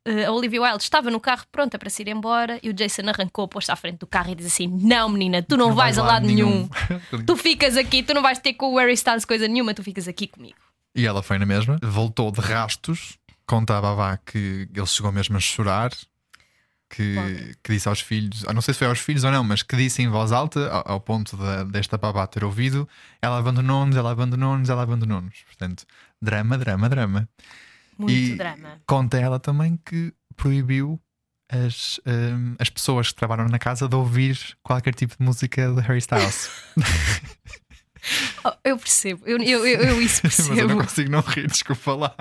Eh, 0.10 0.26
a 0.26 0.32
Olivia 0.32 0.62
Wilde 0.62 0.84
estava 0.84 1.10
no 1.12 1.20
carro 1.20 1.46
pronta 1.52 1.78
para 1.78 1.90
se 1.90 2.02
ir 2.02 2.08
embora 2.08 2.60
e 2.64 2.70
o 2.70 2.74
Jason 2.74 3.04
arrancou, 3.08 3.48
pôs-se 3.48 3.72
à 3.72 3.76
frente 3.76 4.00
do 4.00 4.08
carro 4.08 4.32
e 4.32 4.36
diz 4.36 4.46
assim: 4.48 4.68
Não, 4.68 5.08
menina, 5.10 5.42
tu 5.44 5.56
não, 5.56 5.74
vais 5.74 5.98
a 5.98 6.04
lado 6.04 6.26
nenhum. 6.26 6.68
Tu 7.26 7.36
ficas 7.38 7.78
aqui, 7.78 8.02
tu 8.04 8.14
não 8.14 8.22
vais 8.22 8.40
ter 8.40 8.54
com 8.54 8.74
o 8.74 8.78
Harry 8.78 8.94
Styles 8.94 9.26
coisa 9.26 9.48
nenhuma, 9.48 9.74
tu 9.74 9.84
ficas 9.84 10.08
aqui 10.08 10.28
comigo. 10.28 10.58
E 10.96 11.06
ela 11.06 11.22
foi 11.22 11.38
na 11.38 11.46
mesma, 11.46 11.78
voltou 11.82 12.32
de 12.32 12.42
rastos, 12.42 13.18
conta 13.46 13.78
a 13.78 13.82
Babá 13.82 14.18
que 14.18 14.68
ele 14.74 14.86
chegou 14.88 15.12
mesmo 15.12 15.38
a 15.38 15.40
chorar. 15.40 15.92
Que, 16.92 17.56
que 17.64 17.72
disse 17.72 17.88
aos 17.88 18.02
filhos, 18.02 18.44
ah, 18.48 18.52
não 18.54 18.64
sei 18.64 18.74
se 18.74 18.80
foi 18.80 18.88
aos 18.88 18.98
filhos 18.98 19.24
ou 19.24 19.32
não, 19.32 19.44
mas 19.44 19.62
que 19.62 19.76
disse 19.76 20.02
em 20.02 20.08
voz 20.08 20.32
alta, 20.32 20.68
ao, 20.72 20.94
ao 20.94 21.00
ponto 21.00 21.38
de- 21.38 21.66
desta 21.72 22.00
babá 22.00 22.26
ter 22.26 22.44
ouvido: 22.44 22.90
ela 23.22 23.38
abandonou-nos, 23.38 23.96
ela 23.96 24.10
abandonou-nos, 24.12 24.68
ela 24.72 24.82
abandonou-nos. 24.82 25.44
Portanto, 25.46 25.86
drama, 26.20 26.58
drama, 26.58 26.90
drama. 26.90 27.30
Muito 28.00 28.14
E 28.14 28.36
drama. 28.36 28.82
Conta 28.88 29.18
ela 29.20 29.40
também 29.40 29.78
que 29.86 30.14
proibiu 30.36 31.00
as, 31.52 32.00
hum, 32.06 32.56
as 32.60 32.70
pessoas 32.70 33.10
que 33.10 33.16
trabalham 33.16 33.48
na 33.48 33.60
casa 33.60 33.88
de 33.88 33.96
ouvir 33.96 34.38
qualquer 34.64 34.94
tipo 34.96 35.16
de 35.18 35.24
música 35.24 35.72
de 35.74 35.82
Harry 35.82 36.00
Styles. 36.00 36.50
Oh, 38.46 38.54
eu 38.64 38.78
percebo, 38.78 39.24
eu, 39.28 39.38
eu, 39.40 39.68
eu, 39.68 39.82
eu 39.82 40.02
isso 40.02 40.22
Mas 40.24 40.40
eu 40.40 40.46
percebo. 40.48 40.70
não 40.70 40.78
consigo 40.86 41.12
não 41.12 41.20
rir, 41.20 41.48
desculpa 41.48 41.94
lá. 41.96 42.16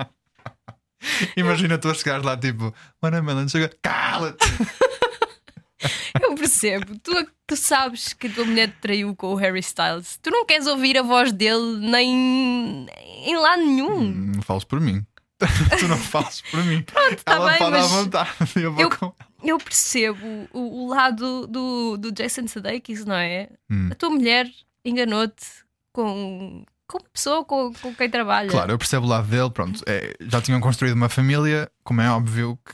Imagina 1.37 1.77
tu 1.77 1.89
a 1.89 1.93
chegares 1.93 2.25
lá 2.25 2.35
tipo, 2.35 2.73
Mano, 3.01 3.23
Melon, 3.23 3.47
chega, 3.47 3.71
cala-te! 3.81 4.45
Eu 6.21 6.35
percebo. 6.35 6.99
Tu, 6.99 7.11
tu 7.47 7.55
sabes 7.55 8.11
que 8.11 8.27
a 8.27 8.29
tua 8.29 8.43
mulher 8.43 8.67
te 8.67 8.75
traiu 8.81 9.15
com 9.15 9.27
o 9.27 9.35
Harry 9.35 9.61
Styles. 9.61 10.19
Tu 10.21 10.29
não 10.29 10.45
queres 10.45 10.67
ouvir 10.67 10.97
a 10.97 11.01
voz 11.01 11.31
dele 11.31 11.77
nem 11.89 12.85
em 13.25 13.37
lado 13.37 13.61
nenhum. 13.65 14.11
Não 14.35 14.41
fales 14.41 14.65
por 14.65 14.81
mim. 14.81 15.05
tu 15.79 15.87
não 15.87 15.97
fales 15.97 16.41
por 16.51 16.63
mim. 16.65 16.81
tá 16.83 17.33
Ela 17.33 17.49
bem, 17.49 17.59
pode 17.59 17.71
mas 17.71 17.85
à 17.85 17.87
vontade. 17.87 18.29
Eu 18.55 18.73
vou 18.73 18.81
eu- 18.83 18.89
com... 18.89 19.13
Eu 19.41 19.57
percebo 19.57 20.49
o, 20.51 20.83
o 20.83 20.87
lado 20.89 21.47
do, 21.47 21.95
do 21.97 22.11
Jason 22.11 22.45
Sudeikis, 22.47 23.05
não 23.05 23.15
é? 23.15 23.49
Hum. 23.69 23.87
A 23.89 23.95
tua 23.95 24.09
mulher 24.09 24.51
enganou-te 24.83 25.45
com, 25.93 26.65
com 26.85 26.97
uma 26.97 27.09
pessoa 27.13 27.45
com, 27.45 27.71
com 27.73 27.95
quem 27.95 28.09
trabalha. 28.09 28.49
Claro, 28.49 28.73
eu 28.73 28.77
percebo 28.77 29.05
o 29.05 29.09
lado 29.09 29.27
dele. 29.29 29.49
Pronto, 29.49 29.81
é, 29.87 30.13
já 30.19 30.41
tinham 30.41 30.59
construído 30.59 30.93
uma 30.93 31.07
família, 31.07 31.71
como 31.85 32.01
é 32.01 32.09
óbvio 32.11 32.59
que 32.65 32.73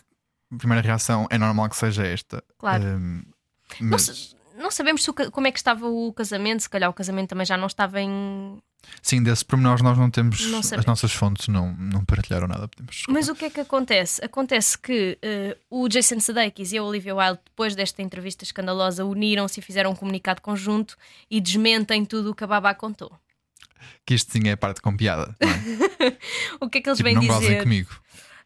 a 0.56 0.58
primeira 0.58 0.82
reação 0.82 1.28
é 1.30 1.38
normal 1.38 1.70
que 1.70 1.78
seja 1.78 2.04
esta. 2.06 2.44
Claro. 2.58 2.84
Não, 2.84 3.22
mas- 3.82 4.35
não 4.58 4.72
sabemos 4.72 5.04
se 5.04 5.10
o 5.10 5.14
como 5.14 5.48
é 5.48 5.52
que 5.52 5.60
estava 5.60 5.88
o 5.88 6.12
casamento, 6.14 6.64
se 6.64 6.70
calhar 6.70 6.90
o 6.90 6.94
casamento 6.94 7.30
também 7.30 7.46
já 7.46 7.58
não 7.58 7.68
estava 7.68 8.02
em. 8.02 8.58
Sim, 9.02 9.24
desses 9.24 9.42
pormenores 9.42 9.82
nós 9.82 9.98
não 9.98 10.12
temos. 10.12 10.46
Não 10.48 10.60
as 10.60 10.86
nossas 10.86 11.12
fontes 11.12 11.48
não, 11.48 11.74
não 11.74 12.06
partilharam 12.06 12.48
nada. 12.48 12.68
Podemos 12.68 13.04
Mas 13.10 13.28
o 13.30 13.36
que 13.36 13.46
é 13.46 13.50
que 13.50 13.60
acontece? 13.60 14.24
Acontece 14.24 14.78
que 14.78 15.18
eh, 15.22 15.58
o 15.70 15.88
Jason 15.88 16.20
Sudeikis 16.20 16.72
e 16.72 16.78
a 16.78 16.84
Olivia 16.84 17.16
Wilde, 17.16 17.40
depois 17.46 17.76
desta 17.76 18.02
entrevista 18.04 18.44
escandalosa, 18.44 19.04
uniram-se 19.04 19.60
e 19.60 19.64
fizeram 19.64 19.92
um 19.92 19.96
comunicado 19.96 20.40
conjunto 20.42 20.96
e 21.32 21.42
desmentem 21.42 22.06
tudo 22.06 22.32
o 22.32 22.36
que 22.36 22.44
a 22.44 22.48
Babá 22.48 22.76
contou. 22.76 23.12
que 24.06 24.14
isto 24.14 24.32
sim 24.32 24.48
é 24.50 24.56
parte 24.56 24.82
com 24.82 24.96
piada. 24.96 25.36
Não, 25.42 25.50
é? 25.50 26.18
O 26.62 26.70
que 26.70 26.78
é 26.78 26.82
que 26.82 26.90
eles 26.90 26.98
tipo, 26.98 27.10
vêm 27.10 27.16
não 27.16 27.26
gozem 27.26 27.50
dizer? 27.50 27.64
comigo. 27.64 27.90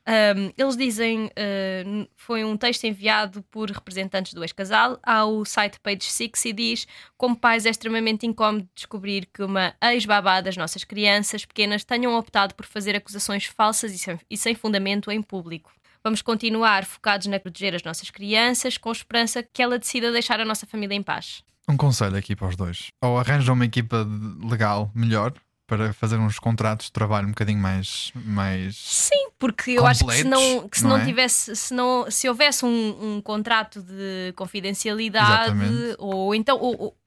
Um, 0.09 0.51
eles 0.57 0.75
dizem 0.75 1.27
uh, 1.27 2.09
foi 2.15 2.43
um 2.43 2.57
texto 2.57 2.85
enviado 2.85 3.43
por 3.51 3.69
representantes 3.69 4.33
do 4.33 4.43
ex-casal 4.43 4.99
ao 5.03 5.45
site 5.45 5.79
Page 5.81 6.05
Six 6.05 6.45
e 6.45 6.53
diz: 6.53 6.87
Como 7.15 7.35
pais, 7.35 7.63
é 7.67 7.69
extremamente 7.69 8.25
incómodo 8.25 8.67
descobrir 8.73 9.27
que 9.31 9.43
uma 9.43 9.75
ex-babá 9.79 10.41
das 10.41 10.57
nossas 10.57 10.83
crianças 10.83 11.45
pequenas 11.45 11.83
tenham 11.83 12.17
optado 12.17 12.55
por 12.55 12.65
fazer 12.65 12.95
acusações 12.95 13.45
falsas 13.45 13.93
e 13.93 13.99
sem, 13.99 14.19
e 14.27 14.35
sem 14.35 14.55
fundamento 14.55 15.11
em 15.11 15.21
público. 15.21 15.71
Vamos 16.03 16.23
continuar 16.23 16.85
focados 16.85 17.27
na 17.27 17.39
proteger 17.39 17.75
as 17.75 17.83
nossas 17.83 18.09
crianças, 18.09 18.79
com 18.79 18.91
esperança 18.91 19.43
que 19.43 19.61
ela 19.61 19.77
decida 19.77 20.11
deixar 20.11 20.39
a 20.39 20.45
nossa 20.45 20.65
família 20.65 20.95
em 20.95 21.03
paz. 21.03 21.43
Um 21.67 21.77
conselho 21.77 22.15
aqui 22.15 22.35
para 22.35 22.47
os 22.47 22.55
dois. 22.55 22.87
Ou 23.03 23.19
arranjam 23.19 23.53
uma 23.53 23.65
equipa 23.65 24.07
legal 24.43 24.91
melhor 24.95 25.33
para 25.67 25.93
fazer 25.93 26.17
uns 26.17 26.39
contratos 26.39 26.87
de 26.87 26.93
trabalho 26.93 27.27
um 27.27 27.31
bocadinho 27.31 27.59
mais. 27.59 28.11
mais... 28.15 28.75
Sim, 28.75 29.28
porque 29.39 29.71
eu 29.71 29.87
acho 29.87 30.05
que 30.05 30.11
se 30.13 30.23
não, 30.25 30.67
que 30.67 30.77
se 30.77 30.83
não 30.83 30.91
não, 30.91 30.97
é? 30.97 31.05
tivesse, 31.05 31.55
se, 31.55 31.73
não, 31.73 32.11
se 32.11 32.27
houvesse 32.29 32.65
um, 32.65 33.15
um 33.17 33.21
contrato 33.21 33.81
de 33.81 34.33
confidencialidade, 34.35 35.51
Exatamente. 35.53 35.95
ou 35.97 36.35
então, 36.35 36.57
ou, 36.59 36.75
ou, 36.79 36.97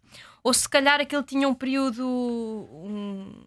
ou 0.43 0.55
se 0.55 0.69
calhar 0.69 1.01
aquele 1.01 1.23
tinha 1.23 1.47
um 1.49 1.55
período. 1.55 2.05
um- 2.07 3.45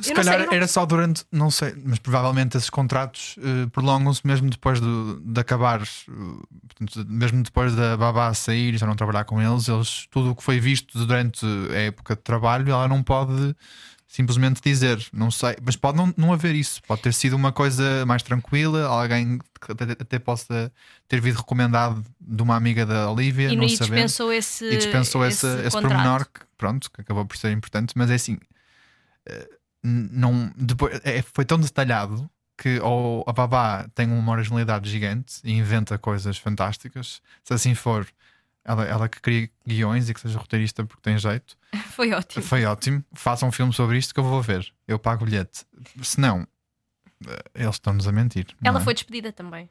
Se 0.00 0.06
sei, 0.06 0.14
calhar 0.16 0.40
eu 0.40 0.46
não- 0.46 0.52
era 0.52 0.66
só 0.66 0.84
durante, 0.84 1.24
não 1.30 1.48
sei, 1.48 1.72
mas 1.84 2.00
provavelmente 2.00 2.56
esses 2.56 2.68
contratos 2.68 3.36
eh, 3.38 3.66
prolongam-se 3.70 4.26
mesmo 4.26 4.50
depois 4.50 4.80
do- 4.80 5.20
de 5.20 5.40
acabar, 5.40 5.80
eh, 5.80 5.86
portanto, 6.66 7.06
mesmo 7.08 7.40
depois 7.44 7.72
da 7.76 7.96
babá 7.96 8.34
sair 8.34 8.74
e 8.74 8.76
já 8.76 8.84
não 8.86 8.96
trabalhar 8.96 9.24
com 9.24 9.40
eles, 9.40 9.68
eles 9.68 10.08
tudo 10.10 10.32
o 10.32 10.34
que 10.34 10.42
foi 10.42 10.58
visto 10.58 10.98
durante 11.06 11.46
a 11.70 11.78
época 11.78 12.16
de 12.16 12.22
trabalho, 12.22 12.68
ela 12.68 12.88
não 12.88 13.00
pode 13.04 13.54
simplesmente 14.14 14.60
dizer, 14.62 15.04
não 15.12 15.28
sei, 15.28 15.56
mas 15.60 15.74
pode 15.74 15.98
não, 15.98 16.14
não 16.16 16.32
haver 16.32 16.54
isso, 16.54 16.80
pode 16.86 17.02
ter 17.02 17.12
sido 17.12 17.34
uma 17.34 17.50
coisa 17.50 18.06
mais 18.06 18.22
tranquila, 18.22 18.84
alguém 18.86 19.38
que 19.38 19.72
até, 19.72 19.90
até 19.90 20.18
possa 20.20 20.72
ter 21.08 21.20
vindo 21.20 21.34
recomendado 21.34 22.00
de 22.20 22.40
uma 22.40 22.54
amiga 22.54 22.86
da 22.86 23.10
Olivia, 23.10 23.50
e, 23.50 23.56
não 23.56 23.64
e 23.64 23.66
dispensou 23.66 24.32
esse. 24.32 24.66
e 24.66 24.76
dispensou 24.76 25.26
esse, 25.26 25.44
esse, 25.44 25.70
contrato. 25.70 25.82
pormenor 25.82 26.26
que, 26.26 26.40
pronto, 26.56 26.92
que 26.92 27.00
acabou 27.00 27.26
por 27.26 27.36
ser 27.36 27.50
importante, 27.50 27.92
mas 27.96 28.08
é 28.08 28.14
assim, 28.14 28.38
eh, 29.26 29.48
não, 29.82 30.48
depois, 30.56 31.00
é- 31.02 31.20
foi 31.20 31.44
tão 31.44 31.58
detalhado 31.58 32.30
que 32.56 32.78
ou 32.78 33.24
a 33.26 33.32
babá 33.32 33.88
tem 33.96 34.06
uma 34.12 34.30
originalidade 34.30 34.88
gigante 34.88 35.40
e 35.42 35.50
inventa 35.54 35.98
coisas 35.98 36.38
fantásticas, 36.38 37.20
se 37.42 37.52
assim 37.52 37.74
for, 37.74 38.06
ela, 38.64 38.84
ela 38.84 39.08
que 39.08 39.20
cria 39.20 39.50
guiões 39.66 40.08
e 40.08 40.14
que 40.14 40.20
seja 40.20 40.38
roteirista 40.38 40.84
porque 40.84 41.02
tem 41.02 41.18
jeito, 41.18 41.56
Foi 41.90 42.12
ótimo. 42.12 42.42
foi 42.44 42.64
ótimo. 42.64 43.04
Faça 43.12 43.44
um 43.44 43.52
filme 43.52 43.72
sobre 43.72 43.98
isto 43.98 44.14
que 44.14 44.20
eu 44.20 44.24
vou 44.24 44.40
ver. 44.40 44.72
Eu 44.88 44.98
pago 44.98 45.22
o 45.22 45.26
bilhete. 45.26 45.64
Se 46.02 46.20
não, 46.20 46.46
eh, 47.26 47.42
eles 47.54 47.74
estão-nos 47.76 48.06
a 48.08 48.12
mentir. 48.12 48.46
Ela 48.64 48.80
é? 48.80 48.82
foi 48.82 48.94
despedida 48.94 49.32
também. 49.32 49.68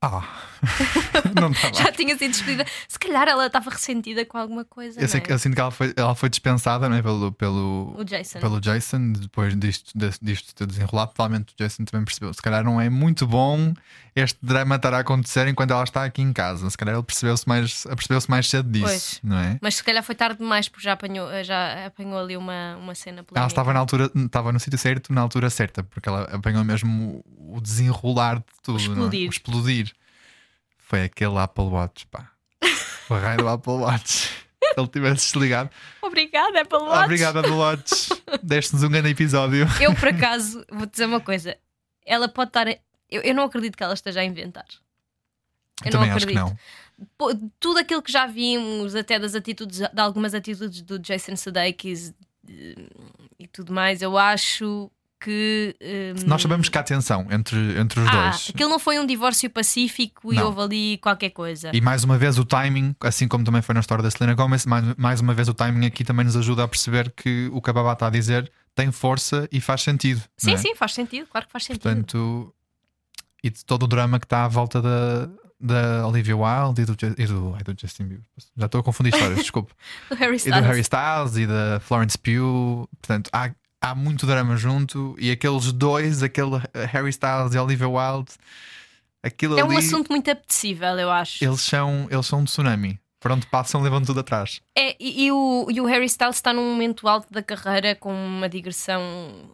Ah, 0.00 0.22
não 1.40 1.50
estava. 1.50 1.74
Já 1.74 1.90
tinha 1.90 2.16
sido 2.16 2.30
despedida. 2.30 2.64
Se 2.86 2.96
calhar 2.98 3.26
ela 3.26 3.46
estava 3.46 3.68
ressentida 3.68 4.24
com 4.24 4.38
alguma 4.38 4.64
coisa. 4.64 5.00
Eu, 5.00 5.08
sei 5.08 5.20
que, 5.20 5.32
é? 5.32 5.34
eu 5.34 5.38
sinto 5.40 5.54
que 5.54 5.60
ela 5.60 5.72
foi, 5.72 5.92
ela 5.96 6.14
foi 6.14 6.28
dispensada 6.28 6.88
não 6.88 6.96
é? 6.96 7.02
pelo, 7.02 7.32
pelo, 7.32 7.96
O 7.98 8.04
Jason. 8.04 8.38
pelo 8.38 8.60
Jason, 8.60 9.12
depois 9.12 9.56
disto, 9.58 9.92
disto 10.22 10.54
ter 10.54 10.66
desenrolado, 10.66 11.12
provavelmente 11.14 11.52
o 11.52 11.56
Jason 11.56 11.84
também 11.84 12.04
percebeu. 12.04 12.32
Se 12.32 12.40
calhar 12.40 12.62
não 12.62 12.80
é 12.80 12.88
muito 12.88 13.26
bom 13.26 13.74
este 14.14 14.38
drama 14.42 14.76
estar 14.76 14.92
a 14.94 15.00
acontecer 15.00 15.46
enquanto 15.48 15.72
ela 15.72 15.84
está 15.84 16.04
aqui 16.04 16.22
em 16.22 16.32
casa. 16.32 16.68
Se 16.70 16.76
calhar 16.76 16.94
ele 16.94 17.04
percebeu-se 17.04 17.48
mais, 17.48 17.84
percebeu-se 17.84 18.30
mais 18.30 18.48
cedo 18.48 18.70
disso, 18.70 18.84
Pois. 18.84 19.20
não 19.22 19.38
é? 19.38 19.58
Mas 19.60 19.76
se 19.76 19.84
calhar 19.84 20.02
foi 20.02 20.14
tarde 20.14 20.38
demais 20.38 20.68
porque 20.68 20.84
já 20.84 20.92
apanhou, 20.92 21.28
já 21.44 21.86
apanhou 21.86 22.18
ali 22.18 22.36
uma, 22.36 22.76
uma 22.76 22.94
cena 22.94 23.22
polémica. 23.22 23.38
Ela 23.40 23.46
estava 23.46 23.72
na 23.72 23.80
altura, 23.80 24.10
estava 24.14 24.52
no 24.52 24.60
sítio 24.60 24.78
certo, 24.78 25.12
na 25.12 25.20
altura 25.20 25.50
certa, 25.50 25.82
porque 25.82 26.08
ela 26.08 26.22
apanhou 26.32 26.64
mesmo 26.64 27.22
o, 27.36 27.56
o 27.56 27.60
desenrolar 27.60 28.38
de 28.38 28.44
tudo, 28.62 28.78
não 28.78 28.84
é? 28.84 28.88
explodir. 28.88 29.28
o 29.28 29.30
explodir. 29.30 29.87
Foi 30.88 31.02
aquele 31.04 31.36
Apple 31.38 31.64
Watch, 31.64 32.06
pá. 32.06 32.30
O 33.10 33.14
raio 33.14 33.36
do 33.36 33.48
Apple 33.48 33.72
Watch. 33.74 34.08
Se 34.08 34.30
ele 34.80 34.88
tivesse 34.88 35.26
desligado. 35.32 35.68
Obrigada, 36.00 36.62
Apple 36.62 36.78
Watch. 36.78 37.04
Obrigado, 37.04 37.38
Apple 37.40 37.52
Watch. 37.52 38.08
Deste-nos 38.42 38.82
um 38.82 38.88
grande 38.88 39.10
episódio. 39.10 39.66
Eu, 39.82 39.94
por 39.94 40.08
acaso, 40.08 40.64
vou 40.70 40.86
dizer 40.86 41.04
uma 41.04 41.20
coisa. 41.20 41.56
Ela 42.06 42.26
pode 42.26 42.48
estar. 42.48 42.66
Eu, 43.10 43.20
eu 43.22 43.34
não 43.34 43.44
acredito 43.44 43.76
que 43.76 43.82
ela 43.82 43.92
esteja 43.92 44.20
a 44.20 44.24
inventar. 44.24 44.64
Eu 45.84 45.90
Também 45.92 46.08
não 46.08 46.16
acho 46.16 46.26
que 46.26 46.32
acredito. 46.38 46.58
não. 46.98 47.06
Pô, 47.18 47.28
Tudo 47.60 47.78
aquilo 47.80 48.02
que 48.02 48.10
já 48.10 48.26
vimos, 48.26 48.94
até 48.94 49.18
das 49.18 49.34
atitudes, 49.34 49.78
de 49.78 50.00
algumas 50.00 50.32
atitudes 50.32 50.80
do 50.80 50.98
Jason 50.98 51.36
Sudeikis 51.36 52.14
eh, 52.48 52.74
e 53.38 53.46
tudo 53.46 53.72
mais, 53.74 54.00
eu 54.00 54.16
acho 54.16 54.90
que. 55.20 55.74
eh, 55.80 56.14
Nós 56.26 56.40
sabemos 56.42 56.68
que 56.68 56.78
há 56.78 56.82
tensão 56.82 57.26
entre, 57.30 57.78
entre 57.78 58.00
os 58.00 58.08
ah, 58.08 58.10
dois. 58.30 58.50
aquilo 58.54 58.70
não 58.70 58.78
foi 58.78 58.98
um 58.98 59.06
divórcio 59.06 59.48
pacífico 59.50 60.32
e 60.32 60.36
Não. 60.36 60.46
houve 60.46 60.60
ali 60.60 60.98
qualquer 60.98 61.30
coisa. 61.30 61.70
E 61.74 61.80
mais 61.80 62.04
uma 62.04 62.16
vez 62.18 62.38
o 62.38 62.44
timing, 62.44 62.94
assim 63.00 63.26
como 63.28 63.44
também 63.44 63.62
foi 63.62 63.74
na 63.74 63.80
história 63.80 64.02
da 64.02 64.10
Selena 64.10 64.34
Gomez, 64.34 64.64
mais, 64.66 64.84
mais 64.96 65.20
uma 65.20 65.34
vez 65.34 65.48
o 65.48 65.54
timing 65.54 65.86
aqui 65.86 66.04
também 66.04 66.24
nos 66.24 66.36
ajuda 66.36 66.64
a 66.64 66.68
perceber 66.68 67.10
que 67.16 67.48
o 67.52 67.60
que 67.60 67.70
a 67.70 67.72
Babá 67.72 67.92
está 67.92 68.06
a 68.06 68.10
dizer 68.10 68.50
tem 68.74 68.92
força 68.92 69.48
e 69.50 69.60
faz 69.60 69.82
sentido. 69.82 70.22
Sim, 70.36 70.52
é? 70.52 70.56
sim, 70.56 70.74
faz 70.74 70.94
sentido, 70.94 71.26
claro 71.30 71.46
que 71.46 71.52
faz 71.52 71.64
sentido. 71.64 71.82
Portanto, 71.82 72.54
e 73.42 73.50
de 73.50 73.64
todo 73.64 73.82
o 73.84 73.86
drama 73.88 74.18
que 74.18 74.26
está 74.26 74.44
à 74.44 74.48
volta 74.48 74.80
da, 74.80 75.28
da 75.60 76.06
Olivia 76.06 76.36
Wilde 76.36 76.82
e 76.82 76.84
do, 76.84 76.96
e 77.18 77.26
do, 77.26 77.54
ai, 77.56 77.62
do 77.64 77.74
Justin 77.80 78.04
Bieber. 78.04 78.24
Já 78.56 78.66
estou 78.66 78.80
a 78.80 78.84
confundir 78.84 79.12
histórias, 79.12 79.38
desculpe. 79.42 79.72
do 80.08 80.14
Harry 80.16 80.36
E 80.36 80.50
do 80.50 80.60
Harry 80.60 80.80
Styles 80.80 81.36
e 81.36 81.46
da 81.46 81.80
Florence 81.80 82.16
Pugh. 82.18 82.88
Portanto, 83.00 83.30
há, 83.32 83.50
há 83.80 83.94
muito 83.94 84.26
drama 84.26 84.56
junto 84.56 85.14
e 85.18 85.30
aqueles 85.30 85.72
dois, 85.72 86.22
aquele 86.22 86.60
Harry 86.90 87.10
Styles 87.10 87.54
e 87.54 87.58
Olivia 87.58 87.88
Wilde, 87.88 88.32
aquilo 89.22 89.58
É 89.58 89.62
ali, 89.62 89.74
um 89.74 89.78
assunto 89.78 90.08
muito 90.10 90.30
apetecível, 90.30 90.98
eu 90.98 91.10
acho. 91.10 91.42
eles 91.44 91.60
são, 91.60 92.06
eles 92.10 92.26
são 92.26 92.40
um 92.40 92.44
tsunami. 92.44 92.98
Por 93.20 93.32
onde 93.32 93.46
passam, 93.48 93.82
levam 93.82 94.00
tudo 94.00 94.20
atrás. 94.20 94.60
É, 94.76 94.94
e, 95.00 95.24
e 95.26 95.32
o, 95.32 95.66
e 95.68 95.80
o 95.80 95.86
Harry 95.86 96.04
Styles 96.06 96.36
está 96.36 96.52
num 96.52 96.70
momento 96.70 97.08
alto 97.08 97.26
da 97.32 97.42
carreira 97.42 97.96
com 97.96 98.14
uma 98.14 98.48
digressão 98.48 99.02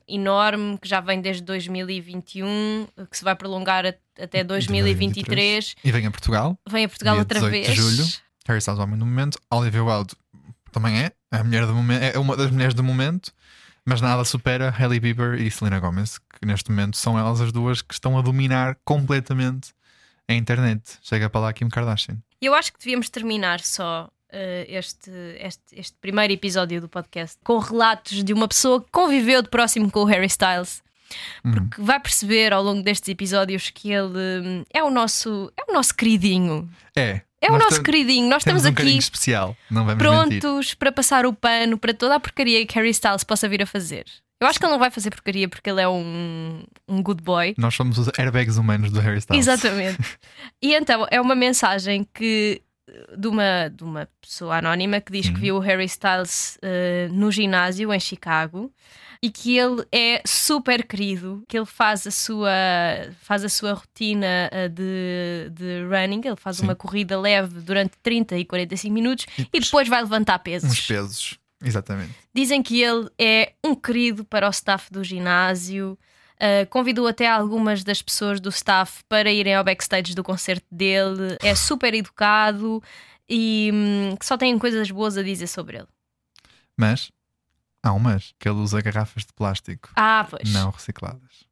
enorme 0.07 0.77
que 0.79 0.87
já 0.87 1.01
vem 1.01 1.19
desde 1.19 1.43
2021, 1.45 2.87
que 3.11 3.17
se 3.17 3.25
vai 3.25 3.35
prolongar 3.35 3.87
a- 3.87 3.95
até 4.23 4.45
2023. 4.45 5.77
E 5.83 5.91
vem 5.91 6.07
a 6.07 6.11
Portugal, 6.11 6.59
Vem 6.69 6.85
a 6.85 6.89
Portugal 6.89 7.17
outra 7.19 7.41
18 7.41 7.51
vez. 7.53 7.67
de 7.69 7.75
julho. 7.75 8.07
Harry 8.47 8.59
Styles, 8.59 8.79
homem 8.81 8.99
do 8.99 9.07
momento. 9.07 9.39
Olivia 9.51 9.83
Wilde 9.83 10.15
também 10.71 10.99
é. 11.03 11.13
É 11.33 11.39
a 11.39 11.45
mulher 11.45 11.65
do 11.67 11.73
momento, 11.75 12.03
é 12.03 12.19
uma 12.19 12.37
das 12.37 12.51
mulheres 12.51 12.75
do 12.75 12.85
momento. 12.85 13.33
Mas 13.87 14.01
nada 14.01 14.25
supera 14.25 14.75
Hailey 14.77 14.99
Bieber 14.99 15.35
e 15.35 15.51
Selena 15.51 15.79
Gomez, 15.79 16.19
que 16.19 16.47
neste 16.47 16.71
momento 16.71 16.97
são 16.97 17.19
elas 17.19 17.41
as 17.41 17.53
duas 17.53 17.83
que 17.83 17.93
estão 17.93 18.19
a 18.19 18.23
dominar 18.23 18.79
completamente 18.85 19.75
a 20.27 20.33
internet. 20.33 20.99
Chega 21.03 21.29
para 21.29 21.43
lá 21.43 21.53
Kim 21.53 21.69
Kardashian. 21.69 22.17
Eu 22.41 22.55
acho 22.55 22.73
que 22.73 22.79
devíamos 22.79 23.11
terminar 23.11 23.61
só 23.61 24.09
uh, 24.33 24.65
este, 24.69 25.11
este, 25.39 25.63
este 25.73 25.97
primeiro 26.01 26.33
episódio 26.33 26.81
do 26.81 26.89
podcast 26.89 27.39
com 27.45 27.59
relatos 27.59 28.25
de 28.25 28.33
uma 28.33 28.49
pessoa 28.49 28.83
que 28.83 28.91
conviveu 28.91 29.43
de 29.43 29.51
próximo 29.51 29.91
com 29.91 30.01
o 30.01 30.05
Harry 30.05 30.27
Styles. 30.27 30.83
Porque 31.43 31.81
vai 31.81 32.01
perceber 32.01 32.53
ao 32.53 32.63
longo 32.63 32.83
destes 32.83 33.09
episódios 33.09 33.71
que 33.71 33.93
ele 33.93 34.19
hum, 34.19 34.65
é 34.73 34.83
o 34.83 34.91
nosso, 34.91 35.53
é 35.57 35.71
o 35.71 35.75
nosso 35.75 35.95
queridinho. 35.95 36.69
É. 36.97 37.21
É 37.45 37.53
o 37.53 37.59
nosso 37.59 37.83
queridinho. 37.83 38.29
Nós 38.29 38.43
estamos 38.43 38.65
um 38.65 38.69
aqui 38.69 38.97
especial, 38.97 39.57
vamos 39.71 39.95
mentir. 39.95 40.41
prontos 40.41 40.75
para 40.75 40.91
passar 40.91 41.27
o 41.27 41.33
pano 41.33 41.79
para 41.79 41.93
toda 41.93 42.15
a 42.17 42.21
porcaria 42.21 42.65
que 42.67 42.75
Harry 42.75 42.91
Styles 42.91 43.25
possa 43.25 43.49
vir 43.49 43.63
a 43.63 43.67
fazer. 43.67 44.05
Eu 44.41 44.49
acho 44.49 44.59
que 44.59 44.65
ele 44.65 44.73
não 44.73 44.79
vai 44.79 44.91
fazer 44.91 45.11
porcaria 45.11 45.49
porque 45.49 45.71
ele 45.71 45.81
é 45.81 45.89
um, 45.89 46.63
um 46.89 47.03
good 47.03 47.23
boy. 47.23 47.55
Nós 47.57 47.75
somos 47.75 47.99
os 47.99 48.11
airbags 48.19 48.57
humanos 48.57 48.91
do 48.91 49.01
Harry 49.01 49.19
Styles. 49.19 49.47
Exatamente. 49.47 49.99
E 50.63 50.75
então 50.75 51.07
é 51.11 51.21
uma 51.21 51.35
mensagem 51.35 52.07
que 52.15 52.63
de 53.17 53.29
uma, 53.29 53.69
de 53.69 53.85
uma 53.85 54.09
pessoa 54.21 54.59
anónima 54.59 55.01
que 55.01 55.13
diz 55.13 55.29
que 55.29 55.39
viu 55.39 55.57
o 55.57 55.61
Harry 55.61 55.85
Styles 55.85 56.59
eh, 56.63 57.09
no 57.11 57.31
ginásio 57.31 57.93
em 57.93 58.01
Chicago 58.01 58.73
e 59.25 59.31
que 59.31 59.57
ele 59.57 59.83
é 59.91 60.21
super 60.27 60.87
querido, 60.87 61.43
que 61.49 61.57
ele 61.57 61.65
faz 61.65 62.07
a 62.07 62.11
sua, 62.11 62.51
faz 63.23 63.43
a 63.43 63.49
sua 63.49 63.73
rotina 63.73 64.51
eh, 64.53 64.69
de, 64.69 65.49
de 65.51 65.83
running, 65.85 66.21
ele 66.27 66.37
faz 66.37 66.59
Sim. 66.59 66.65
uma 66.65 66.75
corrida 66.75 67.19
leve 67.19 67.63
durante 67.63 67.97
30 68.03 68.37
e 68.37 68.45
45 68.45 68.93
minutos 68.93 69.25
e 69.51 69.61
depois 69.61 69.89
vai 69.89 70.03
levantar 70.03 70.39
pesos. 70.41 70.71
Uns 70.71 70.87
pesos. 70.87 71.39
Exatamente. 71.65 72.13
Dizem 72.35 72.63
que 72.63 72.83
ele 72.83 73.09
é 73.19 73.55
um 73.65 73.75
querido 73.75 74.27
para 74.27 74.47
o 74.47 74.51
staff 74.51 74.93
do 74.93 75.03
ginásio. 75.03 75.99
Uh, 76.35 76.69
convidou 76.69 77.07
até 77.07 77.27
algumas 77.27 77.83
das 77.83 78.03
pessoas 78.03 78.41
do 78.41 78.51
staff 78.51 79.03
para 79.09 79.33
irem 79.33 79.55
ao 79.55 79.65
backstage 79.65 80.15
do 80.15 80.23
concerto 80.23 80.67
dele. 80.71 81.39
É 81.43 81.55
super 81.57 81.95
educado 81.95 82.83
e 83.27 83.71
hum, 83.73 84.17
só 84.21 84.37
tem 84.37 84.59
coisas 84.59 84.91
boas 84.91 85.17
a 85.17 85.23
dizer 85.23 85.47
sobre 85.47 85.79
ele. 85.79 85.89
Mas 86.77 87.11
há 87.89 87.93
um 87.93 87.99
mas 87.99 88.35
que 88.39 88.49
ele 88.49 88.59
usa 88.59 88.81
garrafas 88.81 89.25
de 89.25 89.33
plástico 89.33 89.91
Ah, 89.97 90.27
pois. 90.29 90.53
não 90.53 90.71
recicladas. 90.71 91.45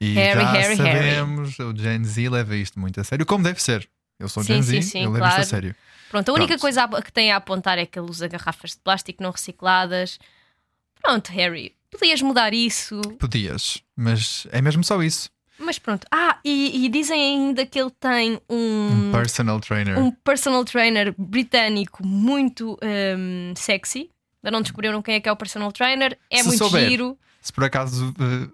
E 0.00 0.14
Harry, 0.14 0.40
já 0.40 0.50
Harry, 0.52 0.76
sabemos, 0.76 1.58
o 1.58 1.76
Gen 1.76 2.02
Z 2.04 2.28
leva 2.30 2.56
isto 2.56 2.80
muito 2.80 3.00
a 3.00 3.04
sério, 3.04 3.26
como 3.26 3.44
deve 3.44 3.62
ser. 3.62 3.88
Eu 4.18 4.28
sou 4.28 4.42
Sim, 4.42 4.54
Gen 4.54 4.62
sim, 4.62 4.82
Z, 4.82 4.82
sim, 4.82 4.98
eu 5.04 5.10
levo 5.10 5.18
claro. 5.18 5.40
isto 5.40 5.40
a 5.40 5.50
sério. 5.56 5.76
Pronto, 6.08 6.28
a 6.30 6.32
única 6.34 6.48
Pronto. 6.48 6.60
coisa 6.62 6.84
a- 6.84 7.02
que 7.02 7.12
tem 7.12 7.30
a 7.32 7.36
apontar 7.36 7.78
é 7.78 7.84
que 7.86 7.98
ele 7.98 8.10
usa 8.10 8.26
garrafas 8.26 8.72
de 8.72 8.78
plástico 8.78 9.22
não 9.22 9.30
recicladas. 9.30 10.18
Pronto, 11.02 11.30
Harry, 11.32 11.74
podias 11.90 12.20
mudar 12.22 12.52
isso. 12.54 13.00
Podias, 13.18 13.82
mas 13.96 14.46
é 14.50 14.60
mesmo 14.60 14.82
só 14.82 15.02
isso. 15.02 15.30
Mas 15.58 15.78
pronto. 15.78 16.06
Ah, 16.10 16.38
e, 16.42 16.84
e 16.84 16.88
dizem 16.88 17.20
ainda 17.20 17.66
que 17.66 17.78
ele 17.78 17.90
tem 18.00 18.40
Um 18.48 19.12
personal 19.12 19.60
trainer. 19.60 19.98
um 19.98 20.10
personal 20.10 20.64
trainer 20.64 21.14
britânico 21.18 22.06
muito 22.06 22.78
hum, 22.82 23.52
sexy. 23.54 24.10
Ainda 24.42 24.50
não 24.56 24.62
descobriram 24.62 25.02
quem 25.02 25.16
é 25.16 25.20
que 25.20 25.28
é 25.28 25.32
o 25.32 25.36
personal 25.36 25.70
trainer. 25.72 26.18
É 26.30 26.38
Se 26.38 26.46
muito 26.48 26.58
souber. 26.58 26.88
giro. 26.88 27.18
Se 27.40 27.52
por 27.52 27.64
acaso 27.64 28.14
eh, 28.18 28.48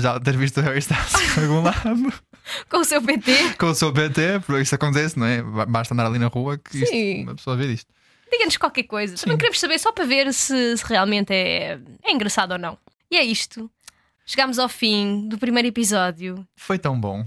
já 0.00 0.18
ter 0.20 0.36
visto 0.36 0.58
o 0.58 0.62
Harry 0.62 0.78
Styles 0.80 1.12
em 1.38 1.42
algum 1.42 1.62
lado 1.64 2.12
Com 2.68 2.78
o 2.78 2.84
seu 2.84 3.02
PT. 3.02 3.54
com 3.58 3.66
o 3.66 3.74
seu 3.74 3.92
PT, 3.92 4.40
por 4.46 4.60
isso 4.60 4.74
acontece, 4.74 5.18
não 5.18 5.26
é? 5.26 5.42
Ba- 5.42 5.66
Basta 5.66 5.94
andar 5.94 6.06
ali 6.06 6.18
na 6.18 6.26
rua 6.28 6.58
que 6.58 6.78
isto- 6.78 6.90
Sim. 6.92 7.22
uma 7.24 7.34
pessoa 7.34 7.56
vê 7.56 7.72
isto. 7.72 7.92
Diga-nos 8.30 8.56
qualquer 8.56 8.84
coisa. 8.84 9.16
Também 9.16 9.36
queremos 9.36 9.58
saber 9.58 9.78
só 9.78 9.90
para 9.92 10.04
ver 10.04 10.32
se, 10.32 10.76
se 10.76 10.84
realmente 10.86 11.32
é, 11.32 11.78
é 12.04 12.12
engraçado 12.12 12.52
ou 12.52 12.58
não. 12.58 12.78
E 13.10 13.16
é 13.16 13.24
isto. 13.24 13.68
Chegámos 14.24 14.58
ao 14.58 14.68
fim 14.68 15.26
do 15.28 15.36
primeiro 15.36 15.66
episódio. 15.66 16.46
Foi 16.56 16.78
tão 16.78 16.98
bom. 17.00 17.26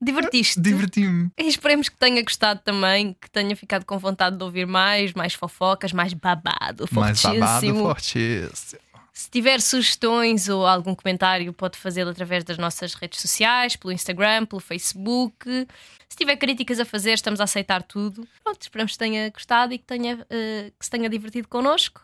Divertiste? 0.00 0.60
Diverti-me. 0.60 1.30
E 1.36 1.48
esperemos 1.48 1.88
que 1.88 1.96
tenha 1.96 2.22
gostado 2.22 2.60
também, 2.64 3.16
que 3.20 3.28
tenha 3.30 3.54
ficado 3.56 3.84
com 3.84 3.98
vontade 3.98 4.36
de 4.36 4.44
ouvir 4.44 4.66
mais, 4.66 5.12
mais 5.12 5.34
fofocas, 5.34 5.92
mais 5.92 6.12
babado, 6.14 6.86
Mais 6.92 7.20
babado, 7.20 7.40
fortíssimo. 7.66 7.84
fortíssimo. 7.84 8.80
Se 9.12 9.28
tiver 9.28 9.60
sugestões 9.60 10.48
ou 10.48 10.64
algum 10.64 10.94
comentário, 10.94 11.52
pode 11.52 11.76
fazê-lo 11.76 12.10
através 12.10 12.44
das 12.44 12.56
nossas 12.56 12.94
redes 12.94 13.20
sociais, 13.20 13.74
pelo 13.74 13.92
Instagram, 13.92 14.46
pelo 14.46 14.60
Facebook. 14.60 15.66
Se 16.08 16.16
tiver 16.16 16.36
críticas 16.36 16.78
a 16.78 16.84
fazer, 16.84 17.14
estamos 17.14 17.40
a 17.40 17.44
aceitar 17.44 17.82
tudo. 17.82 18.24
Pronto, 18.44 18.62
esperamos 18.62 18.92
que 18.92 18.98
tenha 18.98 19.28
gostado 19.30 19.74
e 19.74 19.78
que, 19.78 19.84
tenha, 19.84 20.24
eh, 20.30 20.70
que 20.78 20.84
se 20.84 20.90
tenha 20.90 21.08
divertido 21.08 21.48
connosco. 21.48 22.00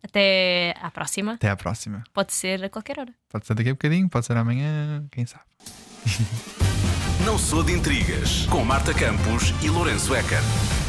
Até 0.00 0.76
à 0.80 0.92
próxima. 0.92 1.32
Até 1.32 1.50
à 1.50 1.56
próxima. 1.56 2.04
Pode 2.12 2.32
ser 2.32 2.62
a 2.62 2.68
qualquer 2.68 3.00
hora. 3.00 3.12
Pode 3.28 3.46
ser 3.46 3.54
daqui 3.54 3.70
a 3.70 3.72
bocadinho, 3.72 4.08
pode 4.08 4.24
ser 4.24 4.36
amanhã, 4.36 5.04
quem 5.10 5.26
sabe. 5.26 5.42
Não 7.24 7.38
sou 7.38 7.62
de 7.62 7.72
intrigas 7.72 8.44
com 8.50 8.62
Marta 8.62 8.92
Campos 8.92 9.54
e 9.62 9.70
Lourenço 9.70 10.14
Eker. 10.14 10.83